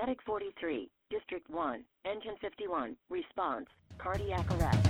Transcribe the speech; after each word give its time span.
Medic 0.00 0.22
43, 0.26 0.88
District 1.10 1.50
1, 1.50 1.82
Engine 2.04 2.36
51, 2.40 2.94
response, 3.10 3.66
cardiac 3.98 4.48
arrest. 4.52 4.88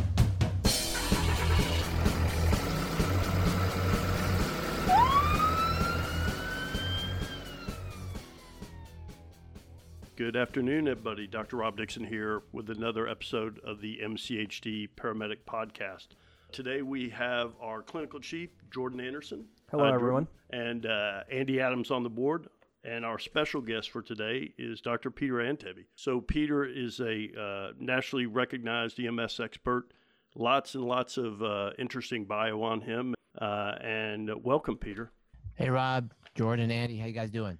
Good 10.16 10.34
afternoon, 10.36 10.88
everybody. 10.88 11.26
Dr. 11.28 11.58
Rob 11.58 11.76
Dixon 11.76 12.04
here 12.04 12.42
with 12.52 12.70
another 12.70 13.06
episode 13.06 13.60
of 13.64 13.80
the 13.80 13.98
MCHD 14.02 14.88
Paramedic 14.96 15.38
Podcast. 15.46 16.08
Today 16.50 16.82
we 16.82 17.08
have 17.10 17.52
our 17.62 17.82
clinical 17.82 18.18
chief, 18.18 18.50
Jordan 18.72 19.00
Anderson. 19.00 19.44
Hello, 19.70 19.84
Uh, 19.84 19.92
everyone. 19.94 20.26
And 20.50 20.86
uh, 20.86 21.22
Andy 21.30 21.60
Adams 21.60 21.90
on 21.92 22.02
the 22.02 22.08
board. 22.08 22.48
And 22.88 23.04
our 23.04 23.18
special 23.18 23.60
guest 23.60 23.90
for 23.90 24.00
today 24.00 24.54
is 24.56 24.80
Dr. 24.80 25.10
Peter 25.10 25.34
Antevy. 25.34 25.84
So, 25.94 26.22
Peter 26.22 26.64
is 26.64 27.00
a 27.00 27.28
uh, 27.38 27.72
nationally 27.78 28.24
recognized 28.24 28.98
EMS 28.98 29.40
expert. 29.40 29.92
Lots 30.34 30.74
and 30.74 30.84
lots 30.84 31.18
of 31.18 31.42
uh, 31.42 31.72
interesting 31.78 32.24
bio 32.24 32.62
on 32.62 32.80
him. 32.80 33.14
Uh, 33.38 33.74
and 33.82 34.30
welcome, 34.42 34.78
Peter. 34.78 35.12
Hey 35.56 35.68
Rob, 35.68 36.14
Jordan, 36.34 36.70
Andy, 36.70 36.96
how 36.96 37.06
you 37.06 37.12
guys 37.12 37.30
doing? 37.30 37.58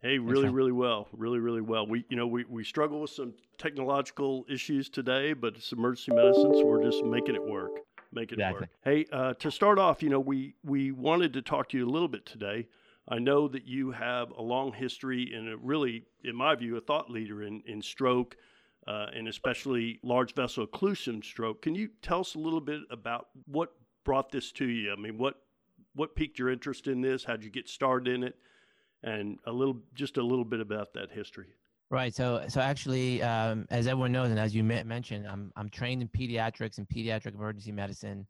Hey, 0.00 0.16
really, 0.16 0.48
really 0.48 0.72
well, 0.72 1.08
really, 1.12 1.40
really 1.40 1.60
well. 1.60 1.86
We, 1.86 2.06
you 2.08 2.16
know, 2.16 2.26
we, 2.26 2.44
we 2.44 2.64
struggle 2.64 3.02
with 3.02 3.10
some 3.10 3.34
technological 3.58 4.46
issues 4.48 4.88
today, 4.88 5.34
but 5.34 5.56
it's 5.56 5.72
emergency 5.72 6.12
medicine, 6.12 6.54
so 6.54 6.68
we're 6.68 6.82
just 6.82 7.04
making 7.04 7.34
it 7.34 7.46
work, 7.46 7.72
make 8.12 8.32
it 8.32 8.36
Exactly. 8.36 8.60
work. 8.60 8.70
Hey, 8.82 9.04
uh, 9.12 9.34
to 9.34 9.50
start 9.50 9.78
off, 9.78 10.02
you 10.02 10.08
know, 10.08 10.20
we 10.20 10.54
we 10.64 10.90
wanted 10.90 11.34
to 11.34 11.42
talk 11.42 11.68
to 11.68 11.76
you 11.76 11.86
a 11.86 11.90
little 11.90 12.08
bit 12.08 12.24
today. 12.24 12.66
I 13.08 13.18
know 13.18 13.48
that 13.48 13.66
you 13.66 13.90
have 13.92 14.30
a 14.30 14.42
long 14.42 14.72
history 14.72 15.32
and 15.34 15.48
a 15.48 15.56
really, 15.56 16.04
in 16.24 16.36
my 16.36 16.54
view, 16.54 16.76
a 16.76 16.80
thought 16.80 17.10
leader 17.10 17.42
in 17.42 17.62
in 17.66 17.82
stroke. 17.82 18.36
Uh, 18.86 19.06
and 19.14 19.28
especially 19.28 20.00
large 20.02 20.34
vessel 20.34 20.66
occlusion 20.66 21.22
stroke. 21.22 21.60
Can 21.60 21.74
you 21.74 21.90
tell 22.00 22.20
us 22.20 22.34
a 22.34 22.38
little 22.38 22.62
bit 22.62 22.80
about 22.90 23.28
what 23.44 23.74
brought 24.04 24.32
this 24.32 24.50
to 24.52 24.66
you? 24.66 24.90
I 24.90 24.96
mean, 24.96 25.18
what 25.18 25.42
what 25.94 26.16
piqued 26.16 26.38
your 26.38 26.48
interest 26.48 26.86
in 26.86 27.02
this? 27.02 27.22
How'd 27.22 27.44
you 27.44 27.50
get 27.50 27.68
started 27.68 28.12
in 28.12 28.24
it? 28.24 28.36
and 29.02 29.38
a 29.46 29.52
little 29.52 29.76
just 29.94 30.16
a 30.16 30.22
little 30.22 30.44
bit 30.44 30.60
about 30.60 30.92
that 30.94 31.10
history 31.10 31.46
Right. 31.92 32.14
So, 32.14 32.44
so 32.46 32.60
actually, 32.60 33.20
um, 33.20 33.66
as 33.68 33.88
everyone 33.88 34.12
knows, 34.12 34.30
and 34.30 34.38
as 34.38 34.54
you 34.54 34.62
mentioned, 34.62 35.26
I'm 35.26 35.52
I'm 35.56 35.68
trained 35.68 36.02
in 36.02 36.06
pediatrics 36.08 36.78
and 36.78 36.88
pediatric 36.88 37.34
emergency 37.34 37.72
medicine. 37.72 38.28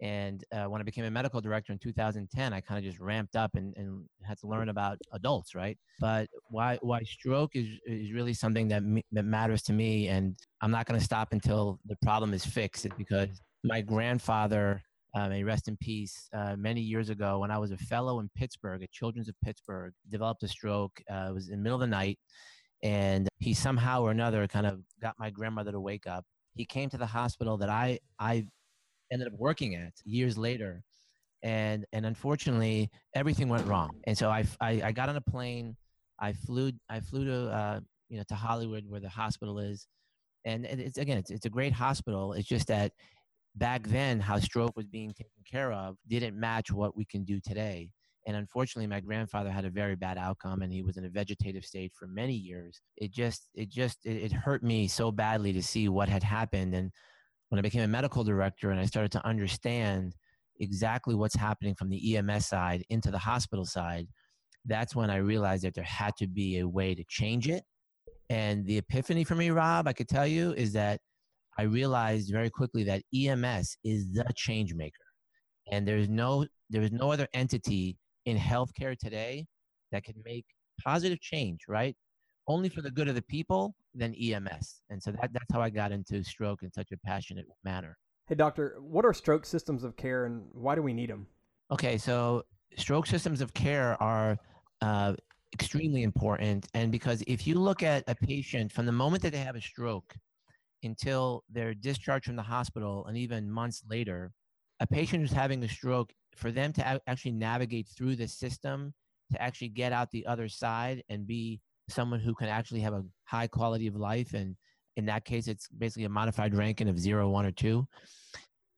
And 0.00 0.44
uh, 0.52 0.64
when 0.64 0.80
I 0.80 0.84
became 0.84 1.04
a 1.04 1.10
medical 1.10 1.40
director 1.40 1.72
in 1.72 1.78
2010, 1.78 2.52
I 2.52 2.60
kind 2.60 2.78
of 2.78 2.84
just 2.84 3.00
ramped 3.00 3.34
up 3.34 3.52
and, 3.54 3.74
and 3.76 4.04
had 4.22 4.38
to 4.38 4.46
learn 4.46 4.68
about 4.68 4.98
adults, 5.12 5.54
right? 5.54 5.78
But 6.00 6.28
why 6.50 6.78
why 6.82 7.02
stroke 7.02 7.52
is 7.54 7.66
is 7.86 8.12
really 8.12 8.34
something 8.34 8.68
that 8.68 8.82
that 9.12 9.24
matters 9.24 9.62
to 9.62 9.72
me, 9.72 10.08
and 10.08 10.36
I'm 10.60 10.70
not 10.70 10.86
going 10.86 10.98
to 10.98 11.04
stop 11.04 11.28
until 11.32 11.80
the 11.86 11.96
problem 12.02 12.34
is 12.34 12.44
fixed. 12.44 12.86
Because 12.98 13.40
my 13.64 13.80
grandfather, 13.80 14.82
uh, 15.14 15.28
may 15.28 15.42
rest 15.42 15.66
in 15.66 15.78
peace, 15.78 16.28
uh, 16.34 16.56
many 16.58 16.82
years 16.82 17.08
ago, 17.08 17.38
when 17.38 17.50
I 17.50 17.58
was 17.58 17.70
a 17.70 17.78
fellow 17.78 18.20
in 18.20 18.28
Pittsburgh 18.36 18.82
at 18.82 18.90
Children's 18.92 19.28
of 19.28 19.34
Pittsburgh, 19.42 19.94
developed 20.10 20.42
a 20.42 20.48
stroke. 20.48 21.00
Uh, 21.10 21.28
it 21.30 21.34
was 21.34 21.48
in 21.48 21.56
the 21.58 21.62
middle 21.62 21.76
of 21.76 21.80
the 21.80 21.86
night, 21.86 22.18
and 22.82 23.28
he 23.38 23.54
somehow 23.54 24.02
or 24.02 24.10
another 24.10 24.46
kind 24.46 24.66
of 24.66 24.80
got 25.00 25.14
my 25.18 25.30
grandmother 25.30 25.72
to 25.72 25.80
wake 25.80 26.06
up. 26.06 26.24
He 26.54 26.66
came 26.66 26.90
to 26.90 26.98
the 26.98 27.06
hospital 27.06 27.56
that 27.58 27.70
I 27.70 27.98
I 28.18 28.46
ended 29.12 29.28
up 29.28 29.34
working 29.38 29.74
at 29.74 29.92
years 30.04 30.36
later, 30.38 30.82
and 31.42 31.84
and 31.92 32.06
unfortunately 32.06 32.90
everything 33.14 33.48
went 33.48 33.66
wrong. 33.66 33.90
And 34.06 34.16
so 34.16 34.30
I 34.30 34.44
I, 34.60 34.82
I 34.84 34.92
got 34.92 35.08
on 35.08 35.16
a 35.16 35.20
plane, 35.20 35.76
I 36.18 36.32
flew 36.32 36.72
I 36.88 37.00
flew 37.00 37.24
to 37.24 37.50
uh, 37.52 37.80
you 38.08 38.18
know 38.18 38.24
to 38.28 38.34
Hollywood 38.34 38.84
where 38.88 39.00
the 39.00 39.08
hospital 39.08 39.58
is, 39.58 39.86
and 40.44 40.64
it- 40.66 40.80
it's 40.80 40.98
again 40.98 41.18
it's 41.18 41.30
it's 41.30 41.46
a 41.46 41.50
great 41.50 41.72
hospital. 41.72 42.32
It's 42.32 42.48
just 42.48 42.68
that 42.68 42.92
back 43.56 43.86
then 43.88 44.20
how 44.20 44.38
stroke 44.38 44.76
was 44.76 44.86
being 44.86 45.12
taken 45.12 45.42
care 45.50 45.72
of 45.72 45.96
didn't 46.08 46.38
match 46.38 46.70
what 46.72 46.96
we 46.96 47.04
can 47.04 47.24
do 47.24 47.40
today. 47.40 47.90
And 48.26 48.36
unfortunately, 48.36 48.88
my 48.88 49.00
grandfather 49.00 49.50
had 49.50 49.64
a 49.64 49.70
very 49.70 49.94
bad 49.94 50.18
outcome, 50.18 50.62
and 50.62 50.72
he 50.72 50.82
was 50.82 50.96
in 50.96 51.04
a 51.04 51.08
vegetative 51.08 51.64
state 51.64 51.92
for 51.94 52.08
many 52.08 52.34
years. 52.34 52.80
It 52.96 53.12
just, 53.12 53.48
it 53.54 53.68
just, 53.70 54.04
it, 54.04 54.16
it 54.16 54.32
hurt 54.32 54.64
me 54.64 54.88
so 54.88 55.12
badly 55.12 55.52
to 55.52 55.62
see 55.62 55.88
what 55.88 56.08
had 56.08 56.24
happened. 56.24 56.74
And 56.74 56.90
when 57.48 57.58
I 57.58 57.62
became 57.62 57.82
a 57.82 57.88
medical 57.88 58.24
director, 58.24 58.70
and 58.70 58.80
I 58.80 58.86
started 58.86 59.12
to 59.12 59.26
understand 59.26 60.14
exactly 60.58 61.14
what's 61.14 61.36
happening 61.36 61.74
from 61.74 61.90
the 61.90 62.16
EMS 62.16 62.46
side 62.46 62.84
into 62.90 63.10
the 63.10 63.18
hospital 63.18 63.64
side, 63.64 64.08
that's 64.64 64.96
when 64.96 65.10
I 65.10 65.16
realized 65.16 65.64
that 65.64 65.74
there 65.74 65.84
had 65.84 66.16
to 66.18 66.26
be 66.26 66.58
a 66.58 66.68
way 66.68 66.94
to 66.94 67.04
change 67.08 67.48
it. 67.48 67.62
And 68.28 68.66
the 68.66 68.78
epiphany 68.78 69.24
for 69.24 69.36
me, 69.36 69.50
Rob, 69.50 69.86
I 69.86 69.92
could 69.92 70.08
tell 70.08 70.26
you, 70.26 70.52
is 70.54 70.72
that 70.72 71.00
I 71.58 71.62
realized 71.62 72.30
very 72.32 72.50
quickly 72.50 72.84
that 72.84 73.02
EMS 73.14 73.78
is 73.84 74.12
the 74.12 74.26
change 74.34 74.74
maker. 74.74 75.04
And 75.70 75.86
there's 75.86 76.08
no 76.08 76.46
there 76.68 76.82
is 76.82 76.92
no 76.92 77.12
other 77.12 77.28
entity 77.32 77.96
in 78.24 78.36
healthcare 78.36 78.98
today 78.98 79.46
that 79.92 80.04
can 80.04 80.14
make 80.24 80.44
positive 80.84 81.20
change, 81.20 81.60
right? 81.68 81.96
Only 82.48 82.68
for 82.68 82.80
the 82.80 82.90
good 82.90 83.08
of 83.08 83.14
the 83.14 83.22
people 83.22 83.74
than 83.94 84.14
EMS. 84.14 84.82
And 84.90 85.02
so 85.02 85.10
that, 85.12 85.32
that's 85.32 85.52
how 85.52 85.60
I 85.60 85.70
got 85.70 85.92
into 85.92 86.22
stroke 86.22 86.62
in 86.62 86.72
such 86.72 86.92
a 86.92 86.96
passionate 86.98 87.46
manner. 87.64 87.96
Hey, 88.28 88.34
doctor, 88.34 88.76
what 88.80 89.04
are 89.04 89.12
stroke 89.12 89.46
systems 89.46 89.84
of 89.84 89.96
care 89.96 90.26
and 90.26 90.44
why 90.52 90.74
do 90.74 90.82
we 90.82 90.92
need 90.92 91.10
them? 91.10 91.26
Okay, 91.70 91.98
so 91.98 92.44
stroke 92.76 93.06
systems 93.06 93.40
of 93.40 93.52
care 93.54 94.00
are 94.02 94.36
uh, 94.80 95.14
extremely 95.52 96.02
important. 96.02 96.66
And 96.74 96.92
because 96.92 97.22
if 97.26 97.46
you 97.46 97.54
look 97.56 97.82
at 97.82 98.04
a 98.06 98.14
patient 98.14 98.72
from 98.72 98.86
the 98.86 98.92
moment 98.92 99.22
that 99.22 99.32
they 99.32 99.38
have 99.38 99.56
a 99.56 99.60
stroke 99.60 100.14
until 100.82 101.42
they're 101.50 101.74
discharged 101.74 102.26
from 102.26 102.36
the 102.36 102.42
hospital 102.42 103.06
and 103.06 103.16
even 103.16 103.50
months 103.50 103.82
later, 103.88 104.32
a 104.80 104.86
patient 104.86 105.22
who's 105.22 105.32
having 105.32 105.62
a 105.62 105.68
stroke, 105.68 106.12
for 106.36 106.50
them 106.50 106.72
to 106.74 106.86
ac- 106.86 107.00
actually 107.06 107.32
navigate 107.32 107.88
through 107.88 108.14
the 108.14 108.28
system, 108.28 108.92
to 109.32 109.40
actually 109.40 109.68
get 109.68 109.92
out 109.92 110.10
the 110.10 110.26
other 110.26 110.48
side 110.48 111.02
and 111.08 111.26
be 111.26 111.60
someone 111.88 112.20
who 112.20 112.34
can 112.34 112.48
actually 112.48 112.80
have 112.80 112.94
a 112.94 113.04
high 113.24 113.46
quality 113.46 113.86
of 113.86 113.96
life. 113.96 114.34
And 114.34 114.56
in 114.96 115.06
that 115.06 115.24
case, 115.24 115.48
it's 115.48 115.68
basically 115.68 116.04
a 116.04 116.08
modified 116.08 116.54
Rankin 116.54 116.88
of 116.88 116.98
zero, 116.98 117.28
one, 117.28 117.46
or 117.46 117.52
two. 117.52 117.86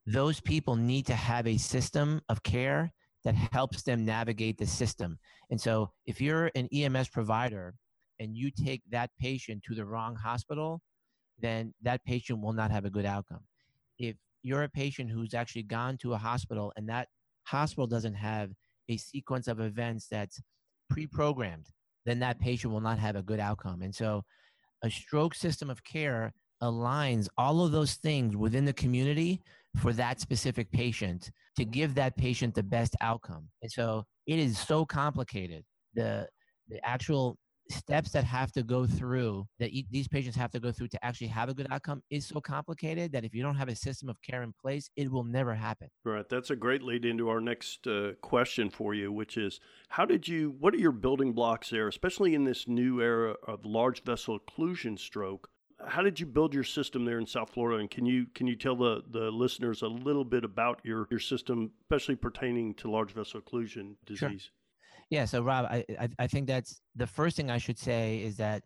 Those 0.07 0.41
people 0.41 0.77
need 0.77 1.07
to 1.07 1.15
have 1.15 1.47
a 1.47 1.59
system 1.59 2.21
of 2.29 2.43
care 2.43 2.93
that 3.25 3.35
helps 3.35 3.83
them 3.83 4.05
navigate 4.05 4.59
the 4.59 4.67
system. 4.67 5.19
And 5.51 5.61
so 5.61 5.91
if 6.07 6.21
you're 6.21 6.51
an 6.55 6.69
EMS 6.73 7.09
provider 7.09 7.75
and 8.21 8.37
you 8.37 8.51
take 8.51 8.83
that 8.91 9.11
patient 9.21 9.63
to 9.65 9.75
the 9.75 9.85
wrong 9.85 10.17
hospital, 10.17 10.81
then 11.39 11.75
that 11.83 12.05
patient 12.05 12.41
will 12.41 12.53
not 12.53 12.71
have 12.71 12.85
a 12.85 12.91
good 12.91 13.05
outcome. 13.05 13.41
If 13.99 14.17
you're 14.43 14.63
a 14.63 14.69
patient 14.69 15.11
who's 15.11 15.35
actually 15.35 15.65
gone 15.65 15.99
to 15.99 16.15
a 16.15 16.19
hospital 16.19 16.73
and 16.77 16.89
that 16.89 17.09
hospital 17.45 17.87
doesn't 17.87 18.15
have 18.15 18.51
a 18.89 18.97
sequence 18.97 19.49
of 19.49 19.61
events 19.61 20.07
that's 20.11 20.41
pre-programmed, 20.89 21.67
then 22.09 22.19
that 22.21 22.41
patient 22.41 22.73
will 22.73 22.81
not 22.81 22.99
have 22.99 23.17
a 23.17 23.23
good 23.23 23.41
outcome. 23.41 23.83
And 23.83 23.95
so 23.95 24.23
a 24.83 24.91
stroke 24.91 25.35
system 25.35 25.71
of 25.71 25.85
care 25.85 26.33
aligns 26.63 27.29
all 27.37 27.65
of 27.65 27.73
those 27.73 27.95
things 27.95 28.37
within 28.37 28.65
the 28.65 28.73
community 28.73 29.43
for 29.77 29.93
that 29.93 30.21
specific 30.21 30.71
patient 30.73 31.31
to 31.57 31.65
give 31.65 31.95
that 31.95 32.17
patient 32.17 32.55
the 32.55 32.63
best 32.63 32.97
outcome. 33.01 33.49
And 33.63 33.71
so 33.71 34.05
it 34.27 34.39
is 34.39 34.59
so 34.59 34.85
complicated. 34.85 35.65
The 35.95 36.29
the 36.69 36.85
actual 36.87 37.39
steps 37.71 38.11
that 38.13 38.25
have 38.25 38.53
to 38.53 38.63
go 38.63 38.87
through 38.87 39.47
that 39.59 39.71
e- 39.71 39.87
these 39.91 40.09
patients 40.09 40.37
have 40.37 40.51
to 40.51 40.61
go 40.61 40.73
through 40.73 40.89
to 40.89 41.05
actually 41.05 41.27
have 41.27 41.49
a 41.49 41.55
good 41.55 41.67
outcome 41.71 42.03
is 42.11 42.27
so 42.27 42.41
complicated 42.41 43.13
that 43.13 43.25
if 43.25 43.35
you 43.35 43.43
don't 43.43 43.57
have 43.57 43.69
a 43.69 43.77
system 43.77 44.09
of 44.09 44.21
care 44.23 44.43
in 44.43 44.53
place, 44.61 44.91
it 44.97 45.11
will 45.11 45.25
never 45.25 45.55
happen. 45.55 45.89
right 46.05 46.29
that's 46.29 46.51
a 46.51 46.57
great 46.57 46.83
lead 46.83 47.05
into 47.05 47.29
our 47.29 47.41
next 47.41 47.87
uh, 47.87 48.13
question 48.21 48.71
for 48.71 48.95
you 48.95 49.13
which 49.13 49.37
is 49.37 49.61
how 49.89 50.05
did 50.05 50.27
you 50.29 50.55
what 50.59 50.75
are 50.75 50.79
your 50.79 50.93
building 50.93 51.33
blocks 51.33 51.71
there 51.71 51.89
especially 51.89 52.35
in 52.35 52.45
this 52.45 52.67
new 52.69 53.01
era 53.01 53.35
of 53.47 53.65
large 53.65 54.03
vessel 54.05 54.39
occlusion 54.39 54.99
stroke 54.99 55.49
how 55.87 56.03
did 56.03 56.19
you 56.19 56.27
build 56.27 56.55
your 56.55 56.65
system 56.65 57.05
there 57.05 57.19
in 57.19 57.27
south 57.27 57.51
florida 57.51 57.79
and 57.81 57.91
can 57.91 58.05
you 58.07 58.27
can 58.35 58.47
you 58.47 58.57
tell 58.57 58.77
the 58.77 59.03
the 59.11 59.31
listeners 59.31 59.83
a 59.83 59.89
little 59.89 60.25
bit 60.25 60.45
about 60.45 60.81
your 60.85 61.07
your 61.11 61.21
system 61.21 61.71
especially 61.83 62.17
pertaining 62.17 62.75
to 62.75 62.91
large 62.91 63.13
vessel 63.13 63.41
occlusion 63.41 63.95
disease? 64.07 64.43
Sure. 64.43 64.53
Yeah, 65.11 65.25
so 65.25 65.43
Rob, 65.43 65.67
I, 65.67 65.85
I 65.99 66.09
I 66.19 66.27
think 66.27 66.47
that's 66.47 66.81
the 66.97 67.07
first 67.07 67.37
thing 67.37 67.51
I 67.51 67.59
should 67.59 67.79
say 67.79 68.19
is 68.23 68.37
that 68.37 68.63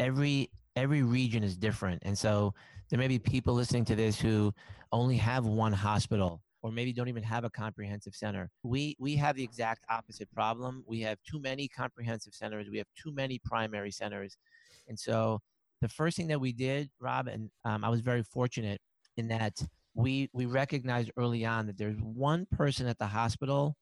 every 0.00 0.50
every 0.76 1.02
region 1.02 1.42
is 1.42 1.56
different, 1.56 2.02
and 2.04 2.16
so 2.16 2.54
there 2.90 2.98
may 2.98 3.08
be 3.08 3.18
people 3.18 3.54
listening 3.54 3.84
to 3.86 3.96
this 3.96 4.20
who 4.20 4.54
only 4.92 5.16
have 5.16 5.46
one 5.46 5.72
hospital 5.72 6.42
or 6.62 6.70
maybe 6.70 6.92
don't 6.92 7.08
even 7.08 7.22
have 7.24 7.44
a 7.44 7.50
comprehensive 7.50 8.14
center. 8.14 8.48
We 8.62 8.96
we 9.00 9.16
have 9.16 9.34
the 9.36 9.42
exact 9.42 9.84
opposite 9.90 10.30
problem. 10.32 10.84
We 10.86 11.00
have 11.00 11.18
too 11.28 11.40
many 11.40 11.66
comprehensive 11.68 12.34
centers. 12.34 12.68
We 12.70 12.78
have 12.78 12.86
too 12.96 13.12
many 13.12 13.40
primary 13.44 13.90
centers, 13.90 14.36
and 14.88 14.98
so 14.98 15.40
the 15.80 15.88
first 15.88 16.16
thing 16.16 16.28
that 16.28 16.40
we 16.40 16.52
did, 16.52 16.90
Rob, 17.00 17.26
and 17.26 17.50
um, 17.64 17.84
I 17.84 17.88
was 17.88 18.00
very 18.00 18.22
fortunate 18.22 18.80
in 19.16 19.28
that 19.28 19.60
we 19.94 20.30
we 20.32 20.46
recognized 20.46 21.10
early 21.16 21.44
on 21.44 21.66
that 21.66 21.76
there's 21.76 21.98
one 22.00 22.46
person 22.52 22.86
at 22.86 22.98
the 22.98 23.06
hospital 23.06 23.76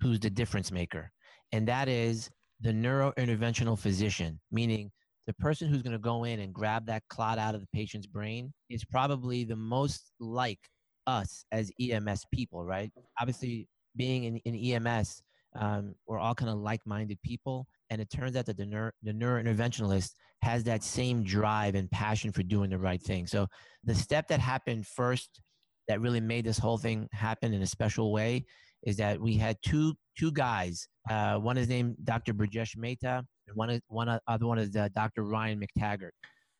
who's 0.00 0.20
the 0.20 0.30
difference 0.30 0.70
maker, 0.70 1.10
and 1.52 1.66
that 1.68 1.88
is 1.88 2.30
the 2.60 2.72
neurointerventional 2.72 3.78
physician, 3.78 4.40
meaning 4.50 4.90
the 5.26 5.34
person 5.34 5.68
who's 5.68 5.82
going 5.82 5.92
to 5.92 5.98
go 5.98 6.24
in 6.24 6.40
and 6.40 6.52
grab 6.52 6.86
that 6.86 7.02
clot 7.08 7.38
out 7.38 7.54
of 7.54 7.60
the 7.60 7.66
patient's 7.72 8.06
brain 8.06 8.52
is 8.70 8.84
probably 8.84 9.44
the 9.44 9.56
most 9.56 10.12
like 10.20 10.58
us 11.06 11.44
as 11.52 11.70
EMS 11.80 12.24
people, 12.32 12.64
right? 12.64 12.90
Obviously, 13.20 13.68
being 13.96 14.24
in, 14.24 14.36
in 14.44 14.86
EMS, 14.86 15.22
um, 15.56 15.94
we're 16.06 16.18
all 16.18 16.34
kind 16.34 16.50
of 16.50 16.58
like-minded 16.58 17.20
people, 17.22 17.66
and 17.90 18.00
it 18.00 18.10
turns 18.10 18.36
out 18.36 18.46
that 18.46 18.56
the, 18.56 18.66
neuro, 18.66 18.90
the 19.02 19.12
neurointerventionalist 19.12 20.12
has 20.42 20.64
that 20.64 20.82
same 20.82 21.22
drive 21.22 21.74
and 21.74 21.90
passion 21.90 22.32
for 22.32 22.42
doing 22.42 22.70
the 22.70 22.78
right 22.78 23.02
thing. 23.02 23.26
So 23.26 23.46
the 23.84 23.94
step 23.94 24.28
that 24.28 24.40
happened 24.40 24.86
first 24.86 25.40
that 25.88 26.00
really 26.00 26.20
made 26.20 26.44
this 26.44 26.58
whole 26.58 26.78
thing 26.78 27.08
happen 27.12 27.54
in 27.54 27.62
a 27.62 27.66
special 27.66 28.12
way 28.12 28.44
is 28.84 28.96
that 28.96 29.20
we 29.20 29.34
had 29.34 29.56
two 29.62 29.94
two 30.18 30.32
guys. 30.32 30.88
Uh, 31.10 31.36
one 31.38 31.56
is 31.56 31.68
named 31.68 31.96
Dr. 32.04 32.34
Brijesh 32.34 32.76
Mehta, 32.76 33.24
and 33.46 33.56
one 33.56 33.70
is 33.70 33.80
one 33.88 34.18
other 34.26 34.46
one 34.46 34.58
is 34.58 34.74
uh, 34.76 34.88
Dr. 34.94 35.24
Ryan 35.24 35.60
McTaggart. 35.60 36.10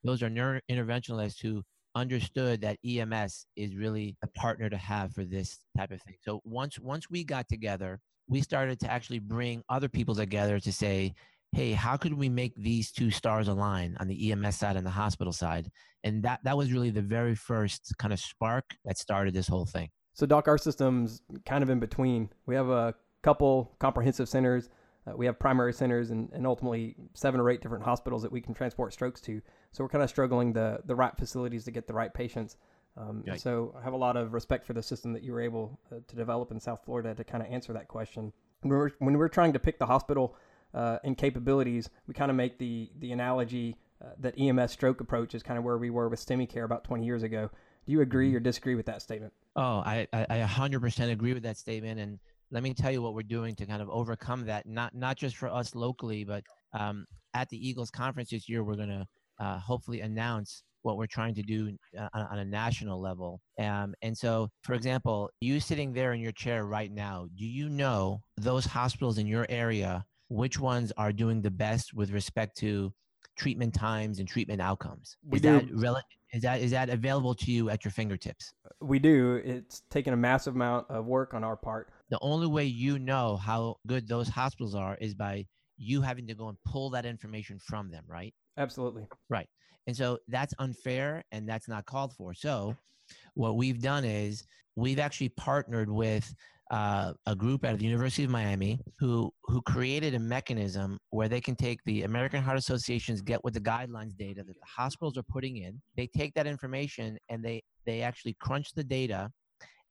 Those 0.05 0.23
are 0.23 0.31
neurointerventionalists 0.31 1.41
who 1.43 1.63
understood 1.95 2.61
that 2.61 2.79
EMS 2.87 3.47
is 3.57 3.75
really 3.75 4.17
a 4.23 4.29
partner 4.29 4.71
to 4.71 4.77
have 4.77 5.13
for 5.13 5.25
this 5.25 5.59
type 5.77 5.91
of 5.91 6.01
thing. 6.03 6.15
So 6.23 6.41
once 6.45 6.79
once 6.79 7.11
we 7.11 7.25
got 7.25 7.49
together, 7.49 8.01
we 8.29 8.41
started 8.41 8.79
to 8.81 8.91
actually 8.91 9.19
bring 9.19 9.63
other 9.69 9.89
people 9.89 10.15
together 10.15 10.61
to 10.61 10.73
say, 10.73 11.15
hey, 11.53 11.73
how 11.73 11.97
could 11.97 12.15
we 12.15 12.29
make 12.29 12.55
these 12.57 12.93
two 12.93 13.11
stars 13.11 13.49
align 13.49 13.97
on 14.01 14.07
the 14.07 14.33
EMS 14.33 14.57
side 14.57 14.77
and 14.77 14.87
the 14.87 14.91
hospital 14.91 15.33
side? 15.33 15.71
And 16.05 16.23
that 16.23 16.41
that 16.45 16.57
was 16.57 16.73
really 16.73 16.91
the 16.91 17.03
very 17.03 17.35
first 17.35 17.95
kind 17.99 18.13
of 18.13 18.21
spark 18.21 18.65
that 18.85 18.99
started 18.99 19.35
this 19.35 19.49
whole 19.49 19.67
thing. 19.67 19.89
So 20.19 20.27
Doc, 20.27 20.49
our 20.49 20.59
system's 20.59 21.23
kind 21.47 21.63
of 21.63 21.71
in 21.71 21.79
between. 21.79 22.29
We 22.45 22.57
have 22.57 22.69
a 22.71 22.93
couple 23.23 23.77
comprehensive 23.79 24.29
centers. 24.29 24.69
Uh, 25.07 25.17
we 25.17 25.27
have 25.27 25.39
primary 25.39 25.73
centers 25.73 26.11
and, 26.11 26.29
and 26.33 26.45
ultimately 26.45 26.97
seven 27.15 27.39
or 27.41 27.49
eight 27.51 27.61
different 27.61 27.85
hospitals 27.85 28.23
that 28.23 28.33
we 28.33 28.41
can 28.41 28.53
transport 28.53 28.93
strokes 28.93 29.21
to. 29.21 29.41
So 29.71 29.85
we're 29.85 29.91
kind 29.91 30.03
of 30.03 30.11
struggling 30.11 30.53
the 30.53 30.81
the 30.87 30.97
right 30.97 31.17
facilities 31.17 31.65
to 31.67 31.71
get 31.71 31.87
the 31.87 31.93
right 31.93 32.13
patients. 32.13 32.57
Um, 32.97 33.23
right. 33.29 33.41
So 33.41 33.73
I 33.79 33.85
have 33.85 33.93
a 33.93 33.97
lot 33.97 34.17
of 34.17 34.33
respect 34.33 34.67
for 34.67 34.73
the 34.73 34.83
system 34.83 35.13
that 35.13 35.23
you 35.23 35.33
were 35.33 35.41
able 35.41 35.79
uh, 35.93 36.01
to 36.05 36.17
develop 36.17 36.51
in 36.51 36.59
South 36.59 36.81
Florida 36.85 37.15
to 37.15 37.23
kind 37.23 37.41
of 37.45 37.53
answer 37.53 37.73
that 37.75 37.87
question. 37.87 38.33
When 38.63 38.77
we're, 38.77 38.91
when 38.99 39.17
we're 39.17 39.29
trying 39.29 39.53
to 39.53 39.61
pick 39.61 39.79
the 39.79 39.87
hospital 39.87 40.35
uh, 40.75 40.99
and 41.05 41.17
capabilities, 41.17 41.91
we 42.09 42.15
kind 42.15 42.33
of 42.33 42.37
make 42.37 42.59
the 42.59 42.91
the 42.99 43.13
analogy 43.13 43.77
uh, 44.05 44.09
that 44.19 44.35
EMS 44.37 44.73
stroke 44.73 45.01
approach 45.01 45.37
is 45.37 45.45
kind 45.45 45.59
of 45.59 45.65
where 45.65 45.79
we 45.79 45.91
were 45.91 46.09
with 46.09 46.19
STEMI 46.19 46.49
care 46.49 46.65
about 46.65 46.83
20 46.83 47.05
years 47.05 47.23
ago. 47.23 47.51
Do 47.87 47.93
you 47.93 48.01
agree 48.01 48.35
or 48.35 48.41
disagree 48.41 48.75
with 48.75 48.87
that 48.87 49.01
statement? 49.01 49.33
Oh, 49.59 49.83
I, 49.85 50.07
I, 50.13 50.25
I 50.31 50.39
100% 50.39 51.11
agree 51.11 51.35
with 51.35 51.43
that 51.43 51.57
statement. 51.57 51.99
And 51.99 52.21
let 52.53 52.63
me 52.63 52.73
tell 52.73 52.93
you 52.93 53.03
what 53.03 53.15
we're 53.15 53.23
doing 53.23 53.57
to 53.57 53.67
kind 53.67 53.83
of 53.83 53.91
overcome 53.91 54.47
that, 54.47 54.67
not, 54.67 54.95
not 54.95 55.17
just 55.17 55.37
for 55.37 55.49
us 55.49 55.75
locally, 55.75 56.23
but 56.23 56.45
um, 56.79 57.05
at 57.35 57.49
the 57.49 57.69
Eagles 57.69 57.91
conference 57.91 58.31
this 58.31 58.49
year, 58.49 58.63
we're 58.63 58.77
going 58.77 58.89
to 58.89 59.07
uh, 59.41 59.59
hopefully 59.59 60.03
announce 60.03 60.63
what 60.83 60.97
we're 60.97 61.09
trying 61.09 61.35
to 61.35 61.43
do 61.43 61.77
uh, 61.99 62.09
on, 62.15 62.27
on, 62.31 62.39
a 62.39 62.45
national 62.45 63.01
level. 63.01 63.41
Um, 63.59 63.97
and 64.01 64.17
so, 64.17 64.49
for 64.63 64.75
example, 64.75 65.29
you 65.41 65.59
sitting 65.59 65.93
there 65.93 66.13
in 66.13 66.21
your 66.21 66.31
chair 66.31 66.65
right 66.65 66.93
now, 66.93 67.27
do 67.37 67.45
you 67.45 67.69
know 67.69 68.23
those 68.37 68.65
hospitals 68.65 69.19
in 69.19 69.27
your 69.27 69.45
area, 69.49 70.05
which 70.29 70.61
ones 70.61 70.93
are 70.97 71.13
doing 71.13 71.43
the 71.43 71.51
best 71.51 71.95
with 71.95 72.13
respect 72.13 72.57
to 72.59 72.93
treatment 73.39 73.73
times 73.75 74.19
and 74.19 74.29
treatment 74.29 74.61
outcomes? 74.61 75.17
We 75.27 75.37
is 75.37 75.43
do. 75.43 75.61
That 75.61 75.75
rel- 75.75 76.03
is 76.33 76.43
that 76.43 76.61
is 76.61 76.71
that 76.73 76.91
available 76.91 77.35
to 77.35 77.51
you 77.51 77.71
at 77.71 77.85
your 77.85 77.93
fingertips? 77.93 78.53
We 78.81 78.99
do. 78.99 79.41
It's 79.45 79.83
taken 79.91 80.13
a 80.13 80.17
massive 80.17 80.55
amount 80.55 80.91
of 80.91 81.07
work 81.07 81.33
on 81.33 81.43
our 81.43 81.57
part. 81.57 81.89
The 82.11 82.19
only 82.21 82.47
way 82.47 82.65
you 82.65 82.99
know 82.99 83.37
how 83.37 83.77
good 83.87 84.07
those 84.07 84.29
hospitals 84.29 84.75
are 84.75 84.97
is 85.01 85.15
by 85.15 85.47
you 85.79 86.03
having 86.03 86.27
to 86.27 86.35
go 86.35 86.49
and 86.49 86.59
pull 86.67 86.91
that 86.91 87.07
information 87.07 87.59
from 87.59 87.91
them, 87.91 88.05
right? 88.07 88.35
Absolutely. 88.59 89.07
Right. 89.31 89.49
And 89.87 89.97
so 89.97 90.19
that's 90.29 90.53
unfair 90.59 91.25
and 91.33 91.49
that's 91.49 91.69
not 91.69 91.87
called 91.87 92.13
for. 92.13 92.35
So 92.35 92.77
what 93.35 93.57
we've 93.57 93.81
done 93.81 94.05
is 94.05 94.45
we've 94.77 94.99
actually 94.99 95.31
partnered 95.31 95.89
with 95.89 96.35
uh, 96.71 97.13
a 97.27 97.35
group 97.35 97.65
out 97.65 97.73
of 97.73 97.79
the 97.79 97.85
University 97.85 98.25
of 98.25 98.31
Miami 98.31 98.79
who 98.99 99.33
who 99.45 99.63
created 99.63 100.15
a 100.15 100.19
mechanism 100.19 100.99
where 101.11 101.29
they 101.29 101.41
can 101.41 101.57
take 101.57 101.81
the 101.85 102.03
American 102.03 102.43
Heart 102.43 102.59
Association's 102.59 103.21
get 103.23 103.43
with 103.43 103.55
the 103.55 103.61
guidelines 103.61 104.17
data 104.17 104.43
that 104.45 104.55
the 104.55 104.67
hospitals 104.67 105.17
are 105.17 105.23
putting 105.23 105.59
in. 105.59 105.81
They 105.97 106.07
take 106.07 106.35
that 106.35 106.47
information 106.47 107.19
and 107.29 107.45
they 107.45 107.63
they 107.87 108.03
actually 108.03 108.37
crunch 108.41 108.75
the 108.75 108.85
data, 108.85 109.31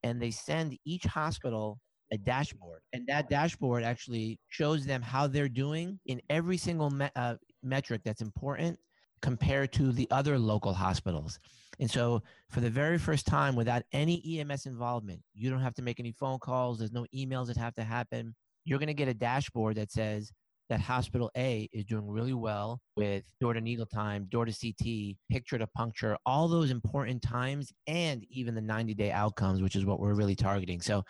and 0.04 0.22
they 0.22 0.32
send 0.32 0.78
each 0.86 1.04
hospital 1.04 1.80
a 2.12 2.18
dashboard, 2.18 2.82
and 2.94 3.06
that 3.08 3.30
dashboard 3.30 3.84
actually 3.84 4.40
shows 4.50 4.86
them 4.86 5.02
how 5.02 5.28
they're 5.28 5.50
doing 5.50 6.00
in 6.06 6.22
every 6.30 6.58
single 6.58 6.90
me- 6.90 7.10
uh, 7.16 7.36
metric 7.64 8.02
that's 8.06 8.22
important 8.22 8.78
compared 9.22 9.74
to 9.74 9.92
the 9.92 10.08
other 10.12 10.38
local 10.38 10.74
hospitals. 10.74 11.40
And 11.80 11.90
so, 11.90 12.24
for 12.50 12.60
the 12.60 12.70
very 12.70 12.98
first 12.98 13.28
time, 13.28 13.56
without 13.56 13.84
any 13.92 14.40
EMS 14.40 14.66
involvement, 14.66 15.22
you 15.34 15.50
don't 15.50 15.62
have 15.62 15.76
to 15.76 15.82
make 15.82 16.00
any 16.00 16.12
phone 16.12 16.40
calls, 16.40 16.80
there's 16.80 16.92
no 16.92 17.06
emails 17.16 17.48
that 17.48 17.58
have 17.58 17.76
to 17.76 17.84
happen. 17.84 18.36
You're 18.66 18.80
going 18.80 18.88
to 18.88 18.94
get 18.94 19.08
a 19.08 19.14
dashboard 19.14 19.78
that 19.78 19.92
says 19.92 20.32
that 20.70 20.82
hospital 20.82 21.32
A 21.38 21.70
is 21.72 21.86
doing 21.86 22.08
really 22.08 22.34
well 22.34 22.82
with 22.96 23.24
door 23.40 23.54
to 23.54 23.62
needle 23.62 23.86
time, 23.86 24.26
door 24.30 24.46
to 24.46 24.52
CT, 24.52 25.16
picture 25.32 25.58
to 25.58 25.68
puncture, 25.68 26.18
all 26.26 26.48
those 26.48 26.72
important 26.72 27.22
times, 27.22 27.72
and 27.86 28.26
even 28.30 28.56
the 28.56 28.62
90 28.62 28.94
day 28.96 29.12
outcomes, 29.12 29.62
which 29.62 29.76
is 29.76 29.86
what 29.86 30.00
we're 30.00 30.16
really 30.16 30.36
targeting. 30.36 30.82
So, 30.82 31.04